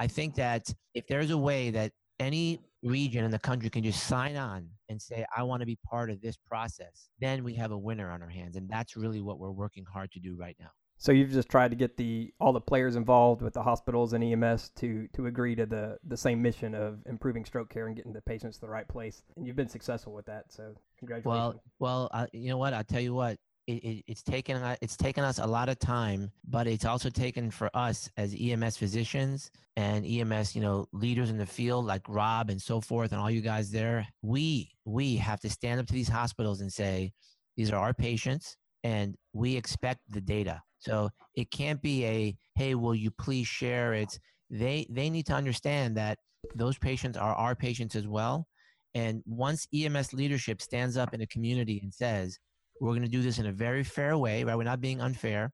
I 0.00 0.06
think 0.06 0.36
that 0.36 0.72
if 0.94 1.06
there's 1.08 1.30
a 1.30 1.38
way 1.38 1.70
that 1.70 1.92
any 2.20 2.60
region 2.82 3.24
in 3.24 3.30
the 3.30 3.38
country 3.38 3.70
can 3.70 3.82
just 3.82 4.06
sign 4.06 4.36
on 4.36 4.68
and 4.88 5.00
say, 5.00 5.24
I 5.36 5.42
want 5.42 5.60
to 5.60 5.66
be 5.66 5.78
part 5.84 6.10
of 6.10 6.20
this 6.20 6.36
process, 6.36 7.08
then 7.20 7.44
we 7.44 7.54
have 7.54 7.72
a 7.72 7.78
winner 7.78 8.10
on 8.10 8.22
our 8.22 8.28
hands. 8.28 8.56
And 8.56 8.68
that's 8.68 8.96
really 8.96 9.20
what 9.20 9.38
we're 9.38 9.50
working 9.50 9.84
hard 9.84 10.10
to 10.12 10.20
do 10.20 10.36
right 10.36 10.56
now. 10.60 10.70
So 11.00 11.12
you've 11.12 11.30
just 11.30 11.48
tried 11.48 11.70
to 11.70 11.76
get 11.76 11.96
the 11.96 12.32
all 12.40 12.52
the 12.52 12.60
players 12.60 12.96
involved 12.96 13.40
with 13.40 13.54
the 13.54 13.62
hospitals 13.62 14.14
and 14.14 14.24
EMS 14.24 14.70
to 14.80 15.06
to 15.14 15.26
agree 15.26 15.54
to 15.54 15.64
the 15.64 15.96
the 16.04 16.16
same 16.16 16.42
mission 16.42 16.74
of 16.74 16.98
improving 17.06 17.44
stroke 17.44 17.70
care 17.70 17.86
and 17.86 17.94
getting 17.94 18.12
the 18.12 18.20
patients 18.20 18.56
to 18.56 18.62
the 18.62 18.68
right 18.68 18.88
place, 18.88 19.22
and 19.36 19.46
you've 19.46 19.54
been 19.54 19.68
successful 19.68 20.12
with 20.12 20.26
that. 20.26 20.46
So 20.48 20.74
congratulations. 20.98 21.60
Well, 21.78 22.08
well, 22.10 22.10
uh, 22.12 22.26
you 22.32 22.48
know 22.48 22.56
what? 22.56 22.74
I'll 22.74 22.82
tell 22.82 23.00
you 23.00 23.14
what 23.14 23.38
it, 23.68 23.84
it, 23.84 24.04
it's 24.06 24.22
taken 24.22 24.76
it's 24.80 24.96
taken 24.96 25.22
us 25.22 25.38
a 25.38 25.46
lot 25.46 25.68
of 25.68 25.78
time, 25.78 26.32
but 26.48 26.66
it's 26.66 26.86
also 26.86 27.10
taken 27.10 27.50
for 27.50 27.70
us 27.74 28.10
as 28.16 28.34
EMS 28.40 28.78
physicians 28.78 29.50
and 29.76 30.06
EMS, 30.06 30.56
you 30.56 30.62
know, 30.62 30.88
leaders 30.92 31.28
in 31.28 31.36
the 31.36 31.44
field 31.46 31.84
like 31.84 32.02
Rob 32.08 32.48
and 32.48 32.60
so 32.60 32.80
forth, 32.80 33.12
and 33.12 33.20
all 33.20 33.30
you 33.30 33.42
guys 33.42 33.70
there. 33.70 34.08
We 34.22 34.72
we 34.86 35.16
have 35.16 35.40
to 35.40 35.50
stand 35.50 35.80
up 35.80 35.86
to 35.86 35.92
these 35.92 36.08
hospitals 36.08 36.62
and 36.62 36.72
say, 36.72 37.12
these 37.58 37.70
are 37.70 37.78
our 37.78 37.92
patients, 37.92 38.56
and 38.84 39.14
we 39.34 39.54
expect 39.54 40.00
the 40.08 40.22
data. 40.22 40.62
So 40.78 41.10
it 41.34 41.50
can't 41.50 41.82
be 41.82 42.06
a 42.06 42.36
hey, 42.54 42.74
will 42.74 42.94
you 42.94 43.10
please 43.10 43.46
share? 43.46 43.92
It's 43.92 44.18
they 44.48 44.86
they 44.88 45.10
need 45.10 45.26
to 45.26 45.34
understand 45.34 45.94
that 45.98 46.18
those 46.54 46.78
patients 46.78 47.18
are 47.18 47.34
our 47.34 47.54
patients 47.54 47.96
as 47.96 48.08
well. 48.08 48.46
And 48.94 49.22
once 49.26 49.68
EMS 49.74 50.14
leadership 50.14 50.62
stands 50.62 50.96
up 50.96 51.12
in 51.12 51.20
a 51.20 51.26
community 51.26 51.80
and 51.82 51.92
says, 51.92 52.38
we're 52.80 52.92
going 52.92 53.02
to 53.02 53.08
do 53.08 53.22
this 53.22 53.38
in 53.38 53.46
a 53.46 53.52
very 53.52 53.84
fair 53.84 54.16
way, 54.16 54.44
right? 54.44 54.56
We're 54.56 54.64
not 54.64 54.80
being 54.80 55.00
unfair. 55.00 55.50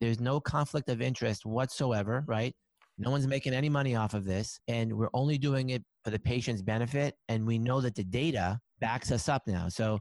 There's 0.00 0.20
no 0.20 0.40
conflict 0.40 0.88
of 0.88 1.00
interest 1.00 1.46
whatsoever, 1.46 2.24
right? 2.26 2.54
No 2.98 3.10
one's 3.10 3.26
making 3.26 3.54
any 3.54 3.68
money 3.68 3.96
off 3.96 4.14
of 4.14 4.24
this. 4.24 4.58
And 4.68 4.92
we're 4.92 5.10
only 5.14 5.38
doing 5.38 5.70
it 5.70 5.82
for 6.04 6.10
the 6.10 6.18
patient's 6.18 6.62
benefit. 6.62 7.14
And 7.28 7.46
we 7.46 7.58
know 7.58 7.80
that 7.80 7.94
the 7.94 8.04
data 8.04 8.58
backs 8.80 9.12
us 9.12 9.28
up 9.28 9.42
now. 9.46 9.68
So 9.68 9.98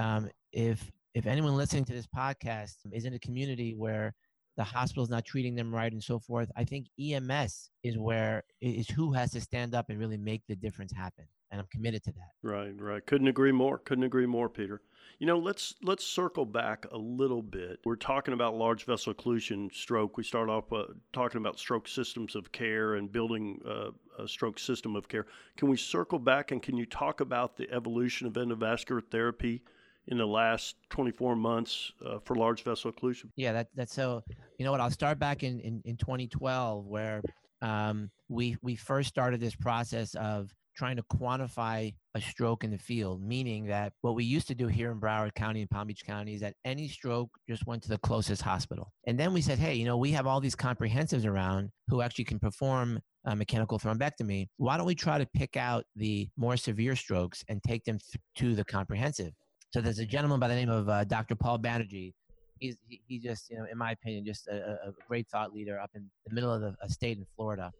um, 0.00 0.28
if 0.52 0.90
if 1.14 1.26
anyone 1.26 1.56
listening 1.56 1.84
to 1.86 1.92
this 1.92 2.06
podcast 2.06 2.74
is 2.92 3.04
in 3.04 3.14
a 3.14 3.18
community 3.18 3.74
where 3.76 4.14
the 4.56 4.62
hospital's 4.62 5.10
not 5.10 5.24
treating 5.24 5.54
them 5.56 5.74
right 5.74 5.92
and 5.92 6.02
so 6.02 6.20
forth, 6.20 6.50
I 6.56 6.64
think 6.64 6.86
EMS 7.00 7.70
is 7.82 7.98
where 7.98 8.44
is 8.60 8.88
who 8.88 9.12
has 9.12 9.32
to 9.32 9.40
stand 9.40 9.74
up 9.74 9.86
and 9.88 9.98
really 9.98 10.18
make 10.18 10.42
the 10.48 10.54
difference 10.54 10.92
happen. 10.92 11.24
And 11.50 11.60
I'm 11.60 11.66
committed 11.66 12.04
to 12.04 12.12
that. 12.12 12.30
Right, 12.42 12.72
right. 12.78 13.04
Couldn't 13.04 13.28
agree 13.28 13.52
more. 13.52 13.78
Couldn't 13.78 14.04
agree 14.04 14.26
more, 14.26 14.48
Peter. 14.48 14.82
You 15.18 15.26
know, 15.26 15.38
let's 15.38 15.74
let's 15.82 16.04
circle 16.04 16.46
back 16.46 16.86
a 16.92 16.96
little 16.96 17.42
bit. 17.42 17.80
We're 17.84 17.96
talking 17.96 18.32
about 18.32 18.56
large 18.56 18.84
vessel 18.84 19.12
occlusion 19.12 19.72
stroke. 19.74 20.16
We 20.16 20.24
start 20.24 20.48
off 20.48 20.72
uh, 20.72 20.84
talking 21.12 21.38
about 21.38 21.58
stroke 21.58 21.88
systems 21.88 22.34
of 22.34 22.52
care 22.52 22.94
and 22.94 23.12
building 23.12 23.60
uh, 23.68 23.90
a 24.22 24.26
stroke 24.26 24.58
system 24.58 24.96
of 24.96 25.08
care. 25.08 25.26
Can 25.58 25.68
we 25.68 25.76
circle 25.76 26.18
back 26.18 26.52
and 26.52 26.62
can 26.62 26.76
you 26.76 26.86
talk 26.86 27.20
about 27.20 27.56
the 27.56 27.70
evolution 27.70 28.26
of 28.26 28.32
endovascular 28.34 29.02
therapy 29.10 29.62
in 30.06 30.16
the 30.16 30.26
last 30.26 30.76
24 30.88 31.36
months 31.36 31.92
uh, 32.04 32.18
for 32.24 32.34
large 32.34 32.64
vessel 32.64 32.90
occlusion? 32.90 33.26
Yeah, 33.36 33.52
that, 33.52 33.68
that's 33.74 33.94
so. 33.94 34.22
You 34.58 34.64
know 34.64 34.72
what? 34.72 34.80
I'll 34.80 34.90
start 34.90 35.18
back 35.18 35.42
in 35.42 35.60
in, 35.60 35.82
in 35.84 35.96
2012 35.96 36.86
where 36.86 37.20
um, 37.62 38.10
we 38.28 38.56
we 38.62 38.76
first 38.76 39.08
started 39.08 39.40
this 39.40 39.54
process 39.54 40.14
of 40.14 40.54
trying 40.80 40.96
to 40.96 41.02
quantify 41.02 41.94
a 42.14 42.20
stroke 42.22 42.64
in 42.64 42.70
the 42.70 42.78
field, 42.78 43.22
meaning 43.22 43.66
that 43.66 43.92
what 44.00 44.14
we 44.14 44.24
used 44.24 44.48
to 44.48 44.54
do 44.54 44.66
here 44.66 44.90
in 44.90 44.98
Broward 44.98 45.34
County 45.34 45.60
and 45.60 45.68
Palm 45.68 45.86
Beach 45.86 46.06
County 46.06 46.32
is 46.32 46.40
that 46.40 46.54
any 46.64 46.88
stroke 46.88 47.28
just 47.46 47.66
went 47.66 47.82
to 47.82 47.90
the 47.90 47.98
closest 47.98 48.40
hospital. 48.40 48.90
And 49.06 49.20
then 49.20 49.34
we 49.34 49.42
said, 49.42 49.58
hey, 49.58 49.74
you 49.74 49.84
know, 49.84 49.98
we 49.98 50.10
have 50.12 50.26
all 50.26 50.40
these 50.40 50.56
comprehensives 50.56 51.26
around 51.26 51.68
who 51.88 52.00
actually 52.00 52.24
can 52.24 52.38
perform 52.38 52.98
a 53.26 53.36
mechanical 53.36 53.78
thrombectomy. 53.78 54.46
Why 54.56 54.78
don't 54.78 54.86
we 54.86 54.94
try 54.94 55.18
to 55.18 55.26
pick 55.26 55.58
out 55.58 55.84
the 55.96 56.30
more 56.38 56.56
severe 56.56 56.96
strokes 56.96 57.44
and 57.50 57.62
take 57.62 57.84
them 57.84 57.98
th- 57.98 58.22
to 58.36 58.54
the 58.54 58.64
comprehensive? 58.64 59.34
So 59.74 59.82
there's 59.82 59.98
a 59.98 60.06
gentleman 60.06 60.40
by 60.40 60.48
the 60.48 60.54
name 60.54 60.70
of 60.70 60.88
uh, 60.88 61.04
Dr. 61.04 61.34
Paul 61.34 61.58
Banerjee. 61.58 62.14
He's 62.58 62.76
he, 62.88 63.18
just 63.18 63.50
you 63.50 63.56
know 63.58 63.66
in 63.70 63.78
my 63.78 63.92
opinion 63.92 64.24
just 64.24 64.46
a, 64.46 64.78
a 64.88 64.92
great 65.08 65.26
thought 65.28 65.54
leader 65.54 65.78
up 65.78 65.90
in 65.94 66.10
the 66.26 66.34
middle 66.34 66.52
of 66.52 66.60
the 66.60 66.74
a 66.82 66.90
state 66.90 67.16
in 67.16 67.26
Florida, 67.34 67.72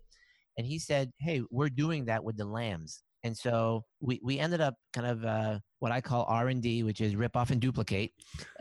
and 0.57 0.66
he 0.66 0.78
said, 0.78 1.11
"Hey, 1.19 1.42
we're 1.50 1.69
doing 1.69 2.07
that 2.07 2.23
with 2.25 2.37
the 2.37 2.45
LAMS." 2.45 3.02
And 3.23 3.37
so 3.37 3.85
we, 4.00 4.19
we 4.23 4.38
ended 4.38 4.61
up 4.61 4.75
kind 4.95 5.07
of 5.07 5.25
uh, 5.25 5.59
what 5.80 5.92
I 5.92 6.00
call 6.00 6.25
R 6.28 6.49
and 6.49 6.62
D, 6.62 6.83
which 6.83 7.00
is 7.00 7.16
rip 7.16 7.37
off 7.37 7.50
and 7.50 7.61
duplicate. 7.61 8.12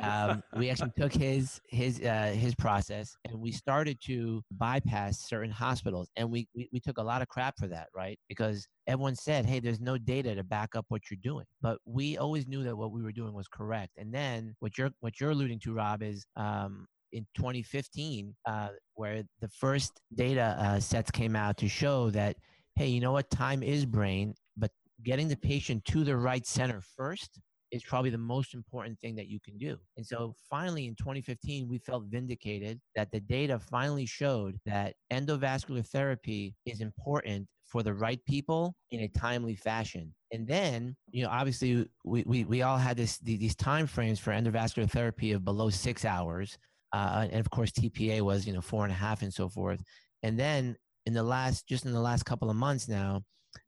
Um, 0.01 0.43
we 0.55 0.69
actually 0.71 0.91
took 0.97 1.13
his 1.13 1.61
his 1.69 2.01
uh, 2.01 2.33
his 2.35 2.55
process 2.55 3.15
and 3.25 3.39
we 3.39 3.51
started 3.51 3.99
to 4.05 4.41
bypass 4.51 5.27
certain 5.27 5.51
hospitals, 5.51 6.09
and 6.17 6.29
we, 6.29 6.47
we 6.55 6.69
we 6.73 6.79
took 6.79 6.97
a 6.97 7.03
lot 7.03 7.21
of 7.21 7.27
crap 7.29 7.57
for 7.57 7.67
that, 7.67 7.87
right? 7.95 8.19
Because 8.27 8.67
everyone 8.87 9.15
said, 9.15 9.45
"Hey, 9.45 9.59
there's 9.59 9.79
no 9.79 9.97
data 9.97 10.35
to 10.35 10.43
back 10.43 10.75
up 10.75 10.85
what 10.89 11.03
you're 11.09 11.19
doing," 11.23 11.45
but 11.61 11.77
we 11.85 12.17
always 12.17 12.47
knew 12.47 12.63
that 12.63 12.75
what 12.75 12.91
we 12.91 13.01
were 13.01 13.13
doing 13.13 13.33
was 13.33 13.47
correct. 13.47 13.93
And 13.97 14.13
then 14.13 14.55
what 14.59 14.77
you're 14.77 14.91
what 14.99 15.19
you're 15.19 15.31
alluding 15.31 15.59
to, 15.59 15.73
Rob, 15.73 16.03
is 16.03 16.25
um, 16.35 16.85
in 17.11 17.25
2015, 17.35 18.35
uh, 18.45 18.69
where 18.95 19.23
the 19.41 19.47
first 19.49 19.99
data 20.15 20.55
uh, 20.59 20.79
sets 20.79 21.11
came 21.11 21.35
out 21.35 21.57
to 21.57 21.67
show 21.67 22.09
that 22.11 22.35
hey, 22.75 22.87
you 22.87 23.01
know 23.01 23.11
what? 23.11 23.29
Time 23.29 23.61
is 23.61 23.85
brain, 23.85 24.33
but 24.55 24.71
getting 25.03 25.27
the 25.27 25.35
patient 25.35 25.83
to 25.83 26.05
the 26.05 26.15
right 26.15 26.47
center 26.47 26.81
first 26.95 27.41
is 27.71 27.83
probably 27.83 28.09
the 28.09 28.17
most 28.17 28.53
important 28.53 28.97
thing 28.99 29.15
that 29.15 29.27
you 29.27 29.39
can 29.39 29.57
do. 29.57 29.77
And 29.97 30.05
so 30.05 30.33
finally 30.49 30.87
in 30.87 30.95
2015, 30.95 31.67
we 31.67 31.77
felt 31.79 32.05
vindicated 32.05 32.79
that 32.95 33.11
the 33.11 33.19
data 33.19 33.59
finally 33.59 34.05
showed 34.05 34.57
that 34.65 34.95
endovascular 35.11 35.85
therapy 35.85 36.55
is 36.65 36.81
important 36.81 37.47
for 37.65 37.83
the 37.83 37.93
right 37.93 38.19
people 38.25 38.73
in 38.91 39.01
a 39.01 39.07
timely 39.09 39.55
fashion. 39.55 40.13
And 40.31 40.47
then, 40.47 40.95
you 41.11 41.23
know, 41.23 41.29
obviously 41.29 41.87
we, 42.03 42.23
we, 42.25 42.43
we 42.43 42.61
all 42.63 42.77
had 42.77 42.97
this, 42.97 43.19
these 43.19 43.55
time 43.55 43.85
frames 43.85 44.19
for 44.19 44.31
endovascular 44.31 44.89
therapy 44.89 45.33
of 45.33 45.45
below 45.45 45.69
six 45.69 46.05
hours. 46.05 46.57
Uh, 46.93 47.27
and 47.31 47.39
of 47.39 47.49
course, 47.49 47.71
TPA 47.71 48.21
was, 48.21 48.47
you 48.47 48.53
know, 48.53 48.61
four 48.61 48.83
and 48.83 48.91
a 48.91 48.95
half 48.95 49.21
and 49.21 49.33
so 49.33 49.49
forth. 49.49 49.81
And 50.23 50.39
then 50.39 50.75
in 51.05 51.13
the 51.15 51.23
last 51.23 51.67
just 51.67 51.85
in 51.85 51.91
the 51.91 51.99
last 51.99 52.23
couple 52.23 52.49
of 52.49 52.55
months 52.55 52.87
now 52.87 53.21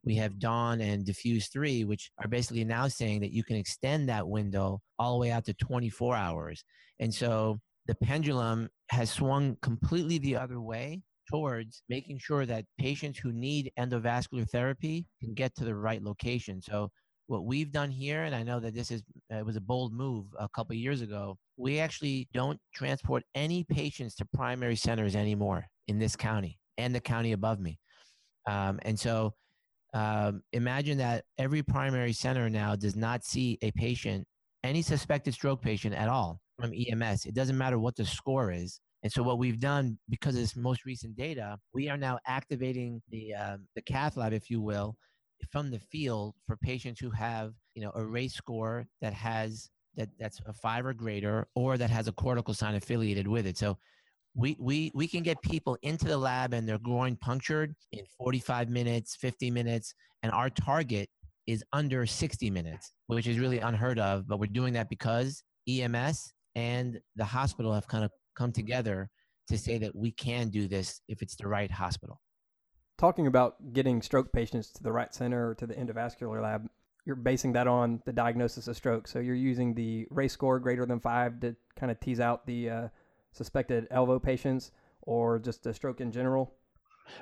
we 0.05 0.15
have 0.15 0.37
DAWN 0.37 0.79
and 0.79 1.03
DEFUSE 1.03 1.47
3 1.51 1.85
which 1.85 2.11
are 2.19 2.27
basically 2.27 2.63
now 2.63 2.87
saying 2.87 3.21
that 3.21 3.31
you 3.31 3.43
can 3.43 3.55
extend 3.55 4.07
that 4.07 4.27
window 4.27 4.79
all 4.99 5.13
the 5.13 5.19
way 5.19 5.31
out 5.31 5.45
to 5.45 5.53
24 5.55 6.15
hours 6.15 6.63
and 6.99 7.11
so 7.11 7.59
the 7.87 7.95
pendulum 7.95 8.69
has 8.91 9.09
swung 9.09 9.57
completely 9.63 10.19
the 10.19 10.35
other 10.35 10.61
way 10.61 11.01
towards 11.31 11.81
making 11.89 12.19
sure 12.19 12.45
that 12.45 12.65
patients 12.77 13.17
who 13.17 13.31
need 13.31 13.71
endovascular 13.79 14.47
therapy 14.49 15.07
can 15.19 15.33
get 15.33 15.55
to 15.55 15.63
the 15.63 15.73
right 15.73 16.03
location 16.03 16.61
so 16.61 16.91
what 17.27 17.45
we've 17.45 17.71
done 17.71 17.89
here 17.89 18.23
and 18.23 18.35
i 18.35 18.43
know 18.43 18.59
that 18.59 18.73
this 18.73 18.91
is 18.91 19.03
it 19.29 19.45
was 19.45 19.55
a 19.55 19.61
bold 19.61 19.93
move 19.93 20.25
a 20.39 20.49
couple 20.49 20.75
years 20.75 21.01
ago 21.01 21.37
we 21.61 21.79
actually 21.79 22.27
don't 22.33 22.59
transport 22.73 23.23
any 23.35 23.63
patients 23.63 24.15
to 24.15 24.25
primary 24.33 24.75
centers 24.75 25.15
anymore 25.15 25.65
in 25.87 25.99
this 25.99 26.15
county 26.15 26.57
and 26.77 26.93
the 26.93 26.99
county 26.99 27.33
above 27.33 27.59
me. 27.59 27.77
Um, 28.49 28.79
and 28.83 28.99
so 28.99 29.33
um, 29.93 30.41
imagine 30.53 30.97
that 30.97 31.25
every 31.37 31.61
primary 31.61 32.13
center 32.13 32.49
now 32.49 32.75
does 32.75 32.95
not 32.95 33.23
see 33.23 33.59
a 33.61 33.71
patient, 33.71 34.25
any 34.63 34.81
suspected 34.81 35.33
stroke 35.33 35.61
patient 35.61 35.93
at 35.93 36.09
all 36.09 36.39
from 36.59 36.73
EMS. 36.73 37.25
It 37.25 37.35
doesn't 37.35 37.57
matter 37.57 37.77
what 37.77 37.95
the 37.95 38.05
score 38.05 38.51
is. 38.51 38.79
And 39.03 39.11
so 39.11 39.23
what 39.23 39.39
we've 39.39 39.59
done 39.59 39.97
because 40.09 40.35
of 40.35 40.41
this 40.41 40.55
most 40.55 40.85
recent 40.85 41.15
data, 41.15 41.57
we 41.73 41.89
are 41.89 41.97
now 41.97 42.19
activating 42.27 43.01
the 43.09 43.33
um, 43.33 43.67
the 43.75 43.81
cath 43.81 44.15
lab, 44.15 44.31
if 44.31 44.49
you 44.49 44.61
will, 44.61 44.95
from 45.51 45.71
the 45.71 45.79
field 45.79 46.35
for 46.45 46.55
patients 46.57 46.99
who 46.99 47.11
have 47.11 47.53
you 47.75 47.81
know 47.81 47.91
a 47.95 48.05
RACE 48.05 48.33
score 48.33 48.87
that 49.01 49.13
has 49.13 49.69
that 49.95 50.09
that's 50.19 50.39
a 50.45 50.53
five 50.53 50.85
or 50.85 50.93
greater, 50.93 51.47
or 51.55 51.77
that 51.77 51.89
has 51.89 52.07
a 52.07 52.11
cortical 52.11 52.53
sign 52.53 52.75
affiliated 52.75 53.27
with 53.27 53.45
it. 53.45 53.57
So 53.57 53.77
we, 54.35 54.55
we, 54.59 54.91
we 54.93 55.07
can 55.07 55.23
get 55.23 55.41
people 55.41 55.77
into 55.81 56.05
the 56.05 56.17
lab 56.17 56.53
and 56.53 56.67
they're 56.67 56.77
groin 56.77 57.17
punctured 57.17 57.75
in 57.91 58.05
45 58.17 58.69
minutes, 58.69 59.15
50 59.15 59.51
minutes, 59.51 59.93
and 60.23 60.31
our 60.31 60.49
target 60.49 61.09
is 61.47 61.63
under 61.73 62.05
60 62.05 62.49
minutes, 62.49 62.93
which 63.07 63.27
is 63.27 63.39
really 63.39 63.59
unheard 63.59 63.99
of. 63.99 64.27
But 64.27 64.39
we're 64.39 64.47
doing 64.47 64.73
that 64.73 64.89
because 64.89 65.43
EMS 65.67 66.33
and 66.55 66.99
the 67.15 67.25
hospital 67.25 67.73
have 67.73 67.87
kind 67.87 68.05
of 68.05 68.11
come 68.37 68.51
together 68.51 69.09
to 69.49 69.57
say 69.57 69.77
that 69.79 69.95
we 69.95 70.11
can 70.11 70.49
do 70.49 70.67
this 70.67 71.01
if 71.09 71.21
it's 71.21 71.35
the 71.35 71.47
right 71.47 71.69
hospital. 71.69 72.21
Talking 73.01 73.25
about 73.25 73.73
getting 73.73 73.99
stroke 74.03 74.31
patients 74.31 74.69
to 74.73 74.83
the 74.83 74.91
right 74.91 75.11
center 75.11 75.49
or 75.49 75.55
to 75.55 75.65
the 75.65 75.73
endovascular 75.73 76.39
lab, 76.39 76.69
you're 77.03 77.15
basing 77.15 77.51
that 77.53 77.65
on 77.65 77.99
the 78.05 78.13
diagnosis 78.13 78.67
of 78.67 78.77
stroke. 78.77 79.07
So 79.07 79.17
you're 79.17 79.33
using 79.33 79.73
the 79.73 80.07
RACE 80.11 80.33
score 80.33 80.59
greater 80.59 80.85
than 80.85 80.99
five 80.99 81.39
to 81.39 81.55
kind 81.75 81.91
of 81.91 81.99
tease 81.99 82.19
out 82.19 82.45
the 82.45 82.69
uh, 82.69 82.87
suspected 83.31 83.87
ELVO 83.89 84.21
patients 84.21 84.71
or 85.01 85.39
just 85.39 85.65
a 85.65 85.73
stroke 85.73 85.99
in 85.99 86.11
general? 86.11 86.53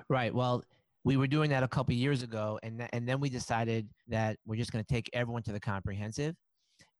Right. 0.10 0.36
Well, 0.36 0.66
we 1.06 1.16
were 1.16 1.28
doing 1.28 1.50
that 1.52 1.64
a 1.64 1.68
couple 1.70 1.94
years 1.94 2.24
ago, 2.24 2.60
and 2.62 2.80
th- 2.80 2.90
and 2.92 3.08
then 3.08 3.22
we 3.22 3.30
decided 3.30 3.88
that 4.10 4.38
we're 4.46 4.58
just 4.58 4.74
going 4.74 4.84
to 4.84 4.94
take 4.94 5.10
everyone 5.14 5.44
to 5.44 5.54
the 5.54 5.62
comprehensive, 5.62 6.36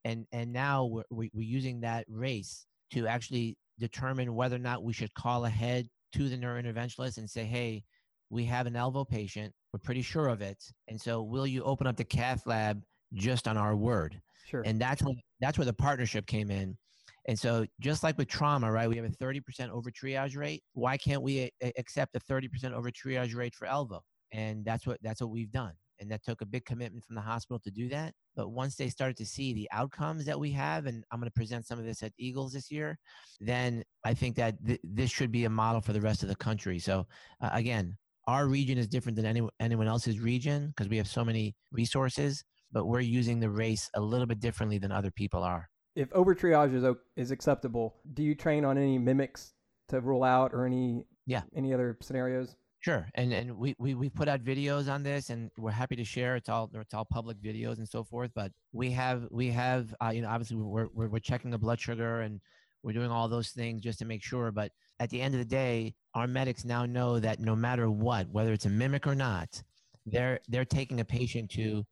and 0.06 0.26
and 0.32 0.54
now 0.54 0.86
we're 0.86 1.04
we're 1.10 1.42
using 1.42 1.82
that 1.82 2.06
RACE 2.08 2.64
to 2.94 3.06
actually 3.06 3.58
determine 3.78 4.34
whether 4.34 4.56
or 4.56 4.60
not 4.60 4.82
we 4.82 4.94
should 4.94 5.12
call 5.12 5.44
ahead 5.44 5.86
to 6.14 6.30
the 6.30 6.38
neurointerventionalist 6.38 7.18
and 7.18 7.28
say, 7.28 7.44
hey, 7.44 7.84
we 8.30 8.44
have 8.46 8.66
an 8.66 8.74
ELVO 8.74 9.08
patient, 9.08 9.52
we're 9.72 9.80
pretty 9.80 10.02
sure 10.02 10.28
of 10.28 10.40
it, 10.40 10.62
and 10.88 11.00
so 11.00 11.22
will 11.22 11.46
you 11.46 11.62
open 11.64 11.86
up 11.86 11.96
the 11.96 12.04
cath 12.04 12.46
lab 12.46 12.82
just 13.12 13.46
on 13.46 13.56
our 13.56 13.76
word? 13.76 14.20
Sure. 14.46 14.62
And 14.64 14.80
that's 14.80 15.02
when 15.02 15.16
that's 15.40 15.58
where 15.58 15.64
the 15.64 15.72
partnership 15.72 16.26
came 16.26 16.50
in 16.50 16.76
and 17.28 17.38
so, 17.38 17.66
just 17.80 18.02
like 18.02 18.16
with 18.18 18.28
trauma, 18.28 18.70
right, 18.70 18.88
we 18.88 18.96
have 18.96 19.04
a 19.04 19.08
30% 19.08 19.70
over 19.70 19.90
triage 19.90 20.36
rate. 20.36 20.62
Why 20.72 20.96
can't 20.96 21.22
we 21.22 21.50
a- 21.62 21.72
accept 21.78 22.16
a 22.16 22.20
30% 22.20 22.72
over 22.72 22.90
triage 22.90 23.34
rate 23.36 23.54
for 23.54 23.66
ELVO? 23.66 24.00
And 24.32 24.64
that's 24.64 24.86
what 24.86 24.98
that's 25.02 25.20
what 25.20 25.30
we've 25.30 25.50
done. 25.50 25.72
And 25.98 26.10
that 26.10 26.24
took 26.24 26.40
a 26.40 26.46
big 26.46 26.64
commitment 26.64 27.04
from 27.04 27.14
the 27.14 27.20
hospital 27.20 27.58
to 27.60 27.70
do 27.70 27.88
that. 27.90 28.14
But 28.34 28.50
once 28.50 28.74
they 28.74 28.88
started 28.88 29.18
to 29.18 29.26
see 29.26 29.52
the 29.52 29.68
outcomes 29.70 30.24
that 30.24 30.40
we 30.40 30.50
have, 30.52 30.86
and 30.86 31.04
I'm 31.10 31.20
going 31.20 31.28
to 31.28 31.32
present 31.32 31.66
some 31.66 31.78
of 31.78 31.84
this 31.84 32.02
at 32.02 32.12
Eagles 32.18 32.54
this 32.54 32.70
year, 32.70 32.98
then 33.38 33.84
I 34.04 34.14
think 34.14 34.36
that 34.36 34.56
th- 34.66 34.80
this 34.82 35.10
should 35.10 35.30
be 35.30 35.44
a 35.44 35.50
model 35.50 35.82
for 35.82 35.92
the 35.92 36.00
rest 36.00 36.22
of 36.22 36.30
the 36.30 36.36
country. 36.36 36.78
So 36.78 37.06
uh, 37.42 37.50
again, 37.52 37.98
our 38.26 38.46
region 38.46 38.78
is 38.78 38.86
different 38.88 39.16
than 39.16 39.26
any, 39.26 39.46
anyone 39.60 39.86
else's 39.86 40.20
region 40.20 40.68
because 40.68 40.88
we 40.88 40.96
have 40.96 41.08
so 41.08 41.24
many 41.24 41.54
resources, 41.72 42.44
but 42.72 42.86
we're 42.86 43.00
using 43.00 43.40
the 43.40 43.50
RACE 43.50 43.90
a 43.94 44.00
little 44.00 44.26
bit 44.26 44.40
differently 44.40 44.78
than 44.78 44.92
other 44.92 45.10
people 45.10 45.42
are 45.42 45.68
if 45.96 46.12
over 46.12 46.34
triage 46.34 46.74
is 46.74 46.96
is 47.16 47.30
acceptable, 47.30 47.96
do 48.14 48.22
you 48.22 48.34
train 48.34 48.64
on 48.64 48.78
any 48.78 48.98
mimics 48.98 49.52
to 49.88 50.00
rule 50.00 50.24
out 50.24 50.52
or 50.54 50.66
any 50.66 51.04
yeah 51.26 51.42
any 51.54 51.74
other 51.74 51.96
scenarios? 52.00 52.56
Sure, 52.80 53.06
and 53.14 53.32
and 53.32 53.56
we, 53.58 53.74
we 53.78 53.94
we 53.94 54.08
put 54.08 54.28
out 54.28 54.42
videos 54.42 54.90
on 54.90 55.02
this, 55.02 55.28
and 55.30 55.50
we're 55.58 55.70
happy 55.70 55.96
to 55.96 56.04
share. 56.04 56.36
It's 56.36 56.48
all 56.48 56.70
it's 56.74 56.94
all 56.94 57.04
public 57.04 57.38
videos 57.38 57.78
and 57.78 57.88
so 57.88 58.04
forth. 58.04 58.30
But 58.34 58.52
we 58.72 58.90
have 58.92 59.26
we 59.30 59.48
have 59.50 59.94
uh, 60.02 60.12
you 60.14 60.22
know 60.22 60.28
obviously 60.28 60.56
we're, 60.56 60.88
we're 60.94 61.08
we're 61.08 61.18
checking 61.18 61.50
the 61.50 61.58
blood 61.58 61.80
sugar 61.80 62.22
and 62.22 62.40
we're 62.82 62.92
doing 62.92 63.10
all 63.10 63.28
those 63.28 63.50
things 63.50 63.82
just 63.82 63.98
to 64.00 64.04
make 64.04 64.22
sure. 64.22 64.50
But 64.50 64.72
at 64.98 65.10
the 65.10 65.20
end 65.20 65.34
of 65.34 65.38
the 65.38 65.44
day, 65.44 65.94
our 66.14 66.26
medics 66.26 66.64
now 66.64 66.86
know 66.86 67.18
that 67.18 67.40
no 67.40 67.54
matter 67.54 67.90
what, 67.90 68.28
whether 68.30 68.52
it's 68.52 68.66
a 68.66 68.70
mimic 68.70 69.06
or 69.06 69.14
not, 69.14 69.62
they're 70.06 70.40
they're 70.48 70.64
taking 70.64 71.00
a 71.00 71.04
patient 71.04 71.50
to 71.52 71.84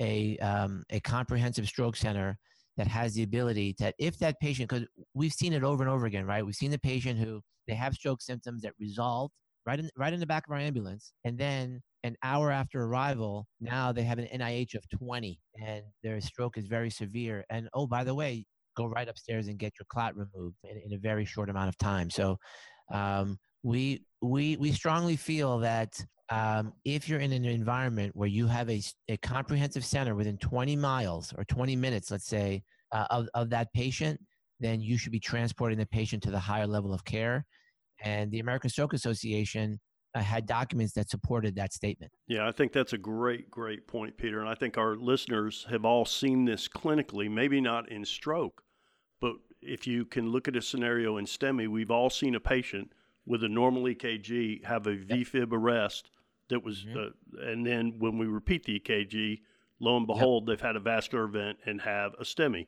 a 0.00 0.38
um, 0.38 0.84
a 0.90 1.00
comprehensive 1.00 1.66
stroke 1.66 1.96
center 1.96 2.38
that 2.76 2.86
has 2.86 3.14
the 3.14 3.22
ability 3.22 3.74
that 3.78 3.94
if 3.98 4.18
that 4.18 4.38
patient, 4.40 4.68
because 4.68 4.86
we've 5.14 5.32
seen 5.32 5.52
it 5.52 5.64
over 5.64 5.82
and 5.82 5.90
over 5.90 6.06
again, 6.06 6.26
right? 6.26 6.44
We've 6.44 6.54
seen 6.54 6.70
the 6.70 6.78
patient 6.78 7.18
who 7.18 7.40
they 7.66 7.74
have 7.74 7.94
stroke 7.94 8.20
symptoms 8.20 8.62
that 8.62 8.72
resolved 8.78 9.32
right 9.66 9.78
in 9.78 9.90
right 9.96 10.12
in 10.12 10.20
the 10.20 10.26
back 10.26 10.46
of 10.46 10.52
our 10.52 10.58
ambulance, 10.58 11.12
and 11.24 11.38
then 11.38 11.82
an 12.04 12.16
hour 12.22 12.52
after 12.52 12.84
arrival, 12.84 13.48
now 13.60 13.90
they 13.90 14.04
have 14.04 14.18
an 14.18 14.28
NIH 14.32 14.76
of 14.76 14.88
20, 14.90 15.40
and 15.60 15.82
their 16.04 16.20
stroke 16.20 16.56
is 16.56 16.66
very 16.66 16.88
severe. 16.88 17.44
And 17.50 17.68
oh, 17.74 17.86
by 17.88 18.04
the 18.04 18.14
way, 18.14 18.46
go 18.76 18.86
right 18.86 19.08
upstairs 19.08 19.48
and 19.48 19.58
get 19.58 19.72
your 19.78 19.86
clot 19.88 20.14
removed 20.16 20.56
in, 20.64 20.80
in 20.84 20.92
a 20.92 20.98
very 20.98 21.24
short 21.24 21.50
amount 21.50 21.68
of 21.68 21.78
time. 21.78 22.10
So 22.10 22.38
um, 22.92 23.38
we 23.62 24.04
we 24.22 24.56
we 24.56 24.72
strongly 24.72 25.16
feel 25.16 25.58
that 25.58 25.98
um, 26.28 26.72
if 26.84 27.08
you're 27.08 27.20
in 27.20 27.32
an 27.32 27.44
environment 27.44 28.14
where 28.14 28.28
you 28.28 28.46
have 28.46 28.68
a, 28.68 28.82
a 29.08 29.16
comprehensive 29.18 29.84
center 29.84 30.14
within 30.14 30.38
20 30.38 30.76
miles 30.76 31.32
or 31.36 31.44
20 31.44 31.76
minutes, 31.76 32.10
let's 32.10 32.26
say, 32.26 32.62
uh, 32.92 33.06
of, 33.10 33.28
of 33.34 33.50
that 33.50 33.72
patient, 33.72 34.20
then 34.58 34.80
you 34.80 34.98
should 34.98 35.12
be 35.12 35.20
transporting 35.20 35.78
the 35.78 35.86
patient 35.86 36.22
to 36.24 36.30
the 36.30 36.38
higher 36.38 36.66
level 36.66 36.92
of 36.92 37.04
care. 37.04 37.44
And 38.02 38.30
the 38.30 38.40
American 38.40 38.70
Stroke 38.70 38.92
Association 38.92 39.78
uh, 40.14 40.20
had 40.20 40.46
documents 40.46 40.94
that 40.94 41.10
supported 41.10 41.54
that 41.56 41.72
statement. 41.72 42.10
Yeah, 42.26 42.48
I 42.48 42.52
think 42.52 42.72
that's 42.72 42.92
a 42.92 42.98
great, 42.98 43.50
great 43.50 43.86
point, 43.86 44.16
Peter. 44.16 44.40
And 44.40 44.48
I 44.48 44.54
think 44.54 44.78
our 44.78 44.96
listeners 44.96 45.66
have 45.70 45.84
all 45.84 46.04
seen 46.04 46.44
this 46.44 46.68
clinically, 46.68 47.30
maybe 47.30 47.60
not 47.60 47.90
in 47.90 48.04
stroke, 48.04 48.62
if 49.66 49.86
you 49.86 50.04
can 50.04 50.30
look 50.30 50.48
at 50.48 50.56
a 50.56 50.62
scenario 50.62 51.16
in 51.16 51.26
STEMI, 51.26 51.68
we've 51.68 51.90
all 51.90 52.10
seen 52.10 52.34
a 52.34 52.40
patient 52.40 52.92
with 53.26 53.42
a 53.42 53.48
normal 53.48 53.82
EKG 53.84 54.64
have 54.64 54.86
a 54.86 54.96
VFib 54.96 55.52
arrest 55.52 56.10
that 56.48 56.64
was, 56.64 56.84
mm-hmm. 56.84 56.98
uh, 56.98 57.50
and 57.50 57.66
then 57.66 57.94
when 57.98 58.18
we 58.18 58.26
repeat 58.26 58.64
the 58.64 58.78
EKG, 58.78 59.40
lo 59.80 59.96
and 59.96 60.06
behold, 60.06 60.44
yep. 60.48 60.58
they've 60.58 60.66
had 60.66 60.76
a 60.76 60.80
vascular 60.80 61.24
event 61.24 61.58
and 61.66 61.80
have 61.80 62.14
a 62.20 62.24
STEMI. 62.24 62.66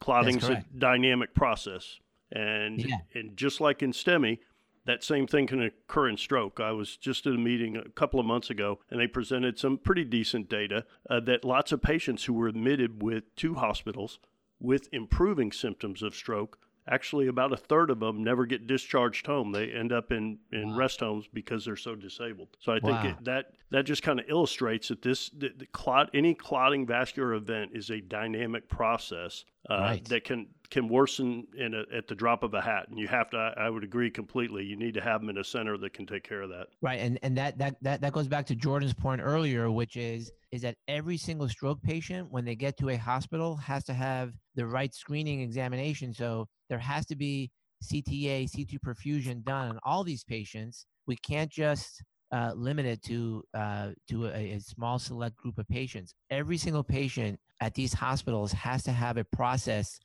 Clotting's 0.00 0.48
a 0.48 0.64
dynamic 0.76 1.34
process, 1.34 1.98
and 2.32 2.84
Yeah. 2.84 2.96
and 3.14 3.36
just 3.36 3.60
like 3.60 3.82
in 3.82 3.92
STEMI, 3.92 4.38
that 4.86 5.04
same 5.04 5.26
thing 5.26 5.46
can 5.46 5.62
occur 5.62 6.08
in 6.08 6.16
stroke. 6.16 6.58
I 6.58 6.72
was 6.72 6.96
just 6.96 7.26
at 7.26 7.34
a 7.34 7.38
meeting 7.38 7.76
a 7.76 7.88
couple 7.90 8.18
of 8.18 8.26
months 8.26 8.50
ago, 8.50 8.80
and 8.90 9.00
they 9.00 9.06
presented 9.06 9.58
some 9.58 9.78
pretty 9.78 10.04
decent 10.04 10.48
data 10.48 10.86
uh, 11.08 11.20
that 11.20 11.44
lots 11.44 11.70
of 11.72 11.82
patients 11.82 12.24
who 12.24 12.32
were 12.32 12.48
admitted 12.48 13.02
with 13.02 13.34
two 13.36 13.54
hospitals 13.54 14.18
with 14.60 14.88
improving 14.92 15.52
symptoms 15.52 16.02
of 16.02 16.14
stroke. 16.14 16.58
Actually, 16.88 17.26
about 17.28 17.52
a 17.52 17.56
third 17.56 17.90
of 17.90 18.00
them 18.00 18.24
never 18.24 18.46
get 18.46 18.66
discharged 18.66 19.26
home. 19.26 19.52
They 19.52 19.70
end 19.70 19.92
up 19.92 20.10
in, 20.10 20.38
in 20.50 20.70
Wow. 20.70 20.76
rest 20.76 21.00
homes 21.00 21.26
because 21.32 21.64
they're 21.64 21.76
so 21.76 21.94
disabled. 21.94 22.48
So 22.58 22.72
I 22.72 22.80
think 22.80 23.04
Wow. 23.04 23.10
it, 23.10 23.24
that 23.24 23.52
that 23.70 23.84
just 23.84 24.02
kind 24.02 24.18
of 24.18 24.26
illustrates 24.28 24.88
that 24.88 25.02
this 25.02 25.28
the, 25.30 25.50
the 25.56 25.66
clot 25.66 26.10
any 26.12 26.34
clotting 26.34 26.86
vascular 26.86 27.34
event 27.34 27.70
is 27.74 27.90
a 27.90 28.00
dynamic 28.00 28.68
process 28.68 29.44
uh, 29.68 29.76
Right. 29.78 30.04
that 30.08 30.24
can 30.24 30.48
can 30.70 30.88
worsen 30.88 31.46
in 31.56 31.74
a, 31.74 31.84
at 31.96 32.06
the 32.08 32.14
drop 32.14 32.42
of 32.42 32.54
a 32.54 32.60
hat. 32.60 32.86
And 32.88 32.98
you 32.98 33.06
have 33.08 33.30
to. 33.30 33.36
I, 33.36 33.66
I 33.66 33.70
would 33.70 33.84
agree 33.84 34.10
completely. 34.10 34.64
You 34.64 34.76
need 34.76 34.94
to 34.94 35.00
have 35.00 35.20
them 35.20 35.28
in 35.30 35.38
a 35.38 35.44
center 35.44 35.76
that 35.78 35.92
can 35.92 36.06
take 36.06 36.24
care 36.24 36.42
of 36.42 36.48
that. 36.48 36.68
Right, 36.80 36.98
and 36.98 37.18
and 37.22 37.36
that 37.36 37.58
that 37.58 37.76
that 37.82 38.00
that 38.00 38.12
goes 38.12 38.26
back 38.26 38.46
to 38.46 38.56
Jordan's 38.56 38.94
point 38.94 39.20
earlier, 39.22 39.70
which 39.70 39.96
is 39.96 40.32
is 40.50 40.62
that 40.62 40.74
every 40.88 41.16
single 41.18 41.48
stroke 41.48 41.80
patient, 41.82 42.32
when 42.32 42.44
they 42.44 42.56
get 42.56 42.76
to 42.78 42.88
a 42.88 42.96
hospital, 42.96 43.54
has 43.56 43.84
to 43.84 43.92
have 43.94 44.32
the 44.60 44.66
right 44.66 44.94
screening 44.94 45.40
examination. 45.40 46.12
So 46.12 46.46
there 46.68 46.78
has 46.78 47.06
to 47.06 47.16
be 47.16 47.50
CTA, 47.82 48.46
CT 48.54 48.82
perfusion 48.84 49.42
done 49.42 49.70
on 49.70 49.78
all 49.84 50.04
these 50.04 50.22
patients. 50.22 50.84
We 51.06 51.16
can't 51.16 51.50
just 51.50 52.02
uh, 52.30 52.52
limit 52.54 52.84
it 52.84 53.02
to 53.04 53.42
uh, 53.54 53.88
to 54.10 54.26
a, 54.26 54.52
a 54.52 54.60
small 54.60 54.98
select 54.98 55.36
group 55.36 55.56
of 55.56 55.66
patients. 55.68 56.14
Every 56.30 56.58
single 56.58 56.84
patient 56.84 57.40
at 57.62 57.74
these 57.74 57.94
hospitals 57.94 58.52
has 58.52 58.82
to 58.84 58.92
have 58.92 59.16
a 59.16 59.24
process 59.32 59.98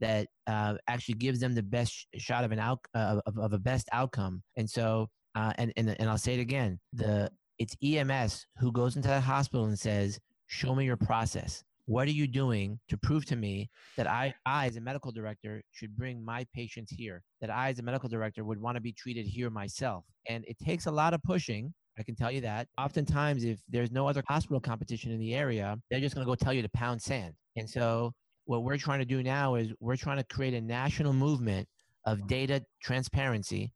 that 0.00 0.26
uh, 0.48 0.74
actually 0.88 1.14
gives 1.14 1.38
them 1.38 1.54
the 1.54 1.62
best 1.62 2.06
shot 2.16 2.42
of 2.42 2.50
an 2.50 2.58
out 2.58 2.80
uh, 2.94 3.20
of, 3.26 3.38
of 3.38 3.52
a 3.52 3.58
best 3.58 3.88
outcome. 3.92 4.42
And 4.56 4.68
so, 4.68 5.08
uh, 5.36 5.52
and, 5.56 5.72
and 5.76 5.96
and 6.00 6.10
I'll 6.10 6.18
say 6.18 6.34
it 6.34 6.40
again: 6.40 6.80
the 6.92 7.30
it's 7.60 7.76
EMS 7.80 8.44
who 8.58 8.72
goes 8.72 8.96
into 8.96 9.08
the 9.08 9.20
hospital 9.20 9.66
and 9.66 9.78
says, 9.78 10.18
"Show 10.48 10.74
me 10.74 10.84
your 10.84 10.96
process. 10.96 11.62
What 11.90 12.06
are 12.06 12.12
you 12.12 12.28
doing 12.28 12.78
to 12.88 12.96
prove 12.96 13.24
to 13.26 13.34
me 13.34 13.68
that 13.96 14.06
I, 14.06 14.32
I 14.46 14.66
as 14.66 14.76
a 14.76 14.80
medical 14.80 15.10
director, 15.10 15.60
should 15.72 15.96
bring 15.96 16.24
my 16.24 16.46
patients 16.54 16.92
here? 16.92 17.24
That 17.40 17.50
I, 17.50 17.70
as 17.70 17.80
a 17.80 17.82
medical 17.82 18.08
director, 18.08 18.44
would 18.44 18.60
want 18.60 18.76
to 18.76 18.80
be 18.80 18.92
treated 18.92 19.26
here 19.26 19.50
myself?" 19.50 20.04
And 20.28 20.44
it 20.46 20.56
takes 20.60 20.86
a 20.86 20.92
lot 20.92 21.14
of 21.14 21.22
pushing. 21.24 21.74
I 21.98 22.04
can 22.04 22.14
tell 22.14 22.30
you 22.30 22.42
that. 22.42 22.68
Oftentimes, 22.78 23.42
if 23.42 23.58
there's 23.68 23.90
no 23.90 24.06
other 24.06 24.22
hospital 24.28 24.60
competition 24.60 25.10
in 25.10 25.18
the 25.18 25.34
area, 25.34 25.76
they're 25.90 25.98
just 25.98 26.14
going 26.14 26.24
to 26.24 26.30
go 26.30 26.36
tell 26.36 26.52
you 26.52 26.62
to 26.62 26.68
pound 26.68 27.02
sand. 27.02 27.34
And 27.56 27.68
so, 27.68 28.12
what 28.44 28.62
we're 28.62 28.76
trying 28.76 29.00
to 29.00 29.04
do 29.04 29.24
now 29.24 29.56
is 29.56 29.72
we're 29.80 29.96
trying 29.96 30.18
to 30.18 30.24
create 30.32 30.54
a 30.54 30.60
national 30.60 31.12
movement 31.12 31.66
of 32.06 32.24
data 32.28 32.64
transparency 32.80 33.72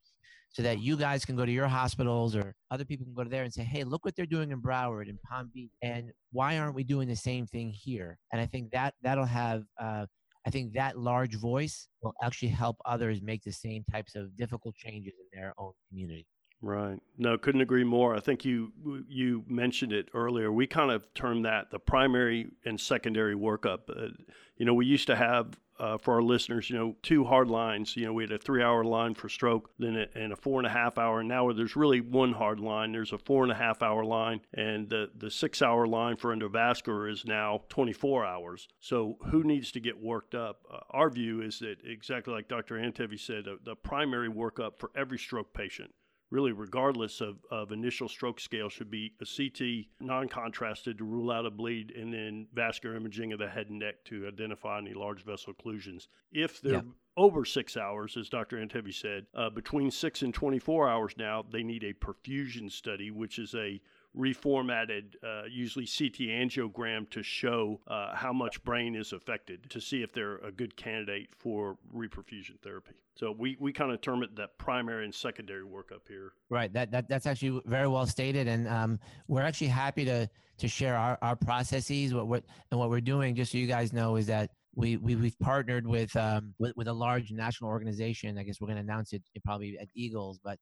so 0.55 0.63
that 0.63 0.81
you 0.81 0.97
guys 0.97 1.25
can 1.25 1.35
go 1.35 1.45
to 1.45 1.51
your 1.51 1.67
hospitals 1.67 2.37
or 2.37 2.55
other 2.71 2.85
people 2.85 3.05
can 3.05 3.13
go 3.13 3.25
to 3.25 3.29
there 3.29 3.43
and 3.43 3.53
say, 3.53 3.65
hey, 3.65 3.83
look 3.83 4.05
what 4.05 4.15
they're 4.15 4.25
doing 4.25 4.53
in 4.53 4.63
Broward 4.63 5.09
and 5.09 5.21
Palm 5.23 5.51
Beach. 5.53 5.73
And 5.83 6.13
why 6.31 6.59
aren't 6.59 6.77
we 6.77 6.85
doing 6.85 7.09
the 7.09 7.17
same 7.17 7.45
thing 7.45 7.71
here? 7.71 8.19
And 8.33 8.41
I 8.41 8.47
think 8.47 8.71
that 8.71 8.95
that'll 9.03 9.25
have, 9.25 9.65
uh, 9.81 10.07
I 10.47 10.51
think 10.51 10.75
that 10.75 10.97
large 10.97 11.35
voice 11.35 11.89
will 12.03 12.15
actually 12.23 12.49
help 12.51 12.77
others 12.85 13.21
make 13.21 13.43
the 13.43 13.53
same 13.53 13.85
types 13.91 14.15
of 14.15 14.37
difficult 14.37 14.77
changes 14.77 15.15
in 15.19 15.41
their 15.41 15.55
own 15.59 15.73
community. 15.89 16.27
Right. 16.64 16.99
No, 17.18 17.37
couldn't 17.37 17.61
agree 17.61 17.85
more. 17.85 18.16
I 18.16 18.21
think 18.21 18.42
you 18.42 18.73
you 19.06 19.44
mentioned 19.47 19.92
it 19.92 20.09
earlier. 20.14 20.50
We 20.50 20.66
kind 20.66 20.90
of 20.90 21.12
termed 21.12 21.44
that 21.44 21.71
the 21.71 21.78
primary 21.78 22.49
and 22.64 22.80
secondary 22.80 23.35
workup. 23.35 23.80
Uh, 23.90 24.14
you 24.56 24.64
know, 24.64 24.73
we 24.73 24.87
used 24.87 25.06
to 25.09 25.16
have 25.16 25.61
uh, 25.78 25.99
for 25.99 26.14
our 26.14 26.23
listeners, 26.23 26.71
you 26.71 26.78
know, 26.78 26.96
two 27.03 27.24
hard 27.24 27.50
lines. 27.50 27.96
You 27.96 28.07
know, 28.07 28.14
we 28.14 28.22
had 28.22 28.33
a 28.33 28.38
three-hour 28.38 28.83
line 28.85 29.12
for 29.14 29.29
stroke, 29.29 29.72
then 29.79 29.94
a, 29.96 30.18
and 30.18 30.33
a 30.33 30.37
four 30.37 30.59
and 30.59 30.66
a 30.66 30.70
half 30.70 30.96
hour. 30.96 31.22
Now 31.22 31.53
there's 31.53 31.77
really 31.77 32.00
one 32.00 32.33
hard 32.33 32.61
line. 32.61 32.92
There's 32.92 33.12
a 33.12 33.18
four 33.18 33.42
and 33.42 33.53
a 33.53 33.57
half 33.57 33.83
hour 33.83 34.03
line, 34.03 34.40
and 34.55 34.88
the 34.88 35.11
the 35.14 35.31
six-hour 35.31 35.87
line 35.87 36.16
for 36.16 36.35
endovascular 36.35 37.12
is 37.12 37.27
now 37.27 37.61
24 37.68 38.24
hours. 38.24 38.68
So 38.81 39.18
who 39.31 39.44
needs 39.44 39.70
to 39.72 39.81
get 39.81 40.03
worked 40.03 40.35
up? 40.35 40.62
Uh, 40.72 40.79
our 40.92 41.11
view 41.11 41.42
is 41.42 41.59
that 41.59 41.77
exactly 41.85 42.33
like 42.33 42.48
Dr. 42.48 42.77
Antevy 42.77 43.20
said, 43.20 43.44
the 43.64 43.77
primary 43.77 44.31
workup 44.31 44.79
for 44.79 44.90
every 44.96 45.18
stroke 45.18 45.53
patient 45.53 45.90
really 46.35 46.51
regardless 46.53 47.20
of, 47.20 47.37
of 47.53 47.70
initial 47.70 48.09
stroke 48.09 48.40
scale 48.40 48.68
should 48.68 48.90
be 48.90 49.12
a 49.23 49.25
CT 49.25 49.87
non-contrasted 50.05 50.99
to 50.99 51.05
rule 51.05 51.31
out 51.31 51.47
a 51.47 51.51
bleed 51.51 51.92
and 51.92 52.12
then 52.12 52.44
vascular 52.53 52.97
imaging 52.97 53.33
of 53.33 53.38
the 53.38 53.49
head 53.49 53.68
and 53.68 53.79
neck 53.79 53.94
to 54.05 54.27
identify 54.27 54.79
any 54.79 54.92
large 54.92 55.25
vessel 55.25 55.55
occlusions. 55.55 56.09
If 56.33 56.61
they're 56.61 56.73
Yeah. 56.73 56.83
over 57.16 57.44
six 57.44 57.77
hours, 57.77 58.16
as 58.16 58.29
Dr. 58.29 58.57
Antevy 58.59 58.92
said, 58.92 59.27
uh, 59.33 59.49
between 59.49 59.92
six 59.92 60.23
and 60.23 60.35
24 60.35 60.88
hours 60.88 61.16
now, 61.16 61.42
they 61.42 61.62
need 61.62 61.85
a 61.85 61.94
perfusion 61.94 62.68
study, 62.68 63.12
which 63.12 63.38
is 63.38 63.55
a 63.55 63.81
reformatted, 64.16 65.14
uh, 65.22 65.42
usually 65.50 65.87
CT 65.87 66.29
angiogram 66.31 67.09
to 67.11 67.22
show 67.22 67.81
uh, 67.88 68.14
how 68.14 68.33
much 68.33 68.62
brain 68.64 68.94
is 68.94 69.12
affected 69.12 69.68
to 69.70 69.81
see 69.81 70.03
if 70.03 70.12
they're 70.12 70.37
a 70.38 70.53
good 70.53 70.77
candidate 70.77 71.29
for 71.37 71.77
reperfusion 71.94 72.59
therapy. 72.62 72.94
So 73.16 73.35
we, 73.37 73.57
we 73.61 73.72
kind 73.72 73.92
of 73.92 74.00
term 74.00 74.22
it 74.22 74.35
that 74.37 74.57
primary 74.59 75.05
and 75.05 75.14
secondary 75.14 75.64
workup 75.64 76.09
here. 76.09 76.33
Right. 76.50 76.72
That, 76.72 76.90
that 76.90 77.09
that's 77.09 77.27
actually 77.27 77.61
very 77.66 77.88
well 77.88 78.07
stated, 78.07 78.48
and 78.48 78.68
um, 78.68 78.98
we're 79.29 79.42
actually 79.42 79.68
happy 79.68 80.05
to 80.05 80.29
to 80.59 80.68
share 80.68 80.96
our, 80.96 81.18
our 81.22 81.37
processes. 81.37 82.14
What 82.14 82.27
what 82.27 82.44
and 82.70 82.81
what 82.81 82.90
we're 82.90 83.00
doing, 83.00 83.35
just 83.35 83.53
so 83.53 83.59
you 83.59 83.66
guys 83.66 83.92
know, 83.92 84.16
is 84.16 84.27
that 84.27 84.50
we, 84.74 84.96
we 84.96 85.14
we've 85.14 85.38
partnered 85.38 85.87
with 85.87 86.14
um 86.16 86.55
with, 86.59 86.77
with 86.77 86.88
a 86.88 86.92
large 86.92 87.31
national 87.31 87.70
organization. 87.70 88.37
I 88.38 88.42
guess 88.42 88.61
we're 88.61 88.66
going 88.66 88.79
to 88.79 88.83
announce 88.83 89.12
it 89.12 89.22
probably 89.44 89.79
at 89.79 89.88
Eagles, 89.94 90.40
but 90.42 90.59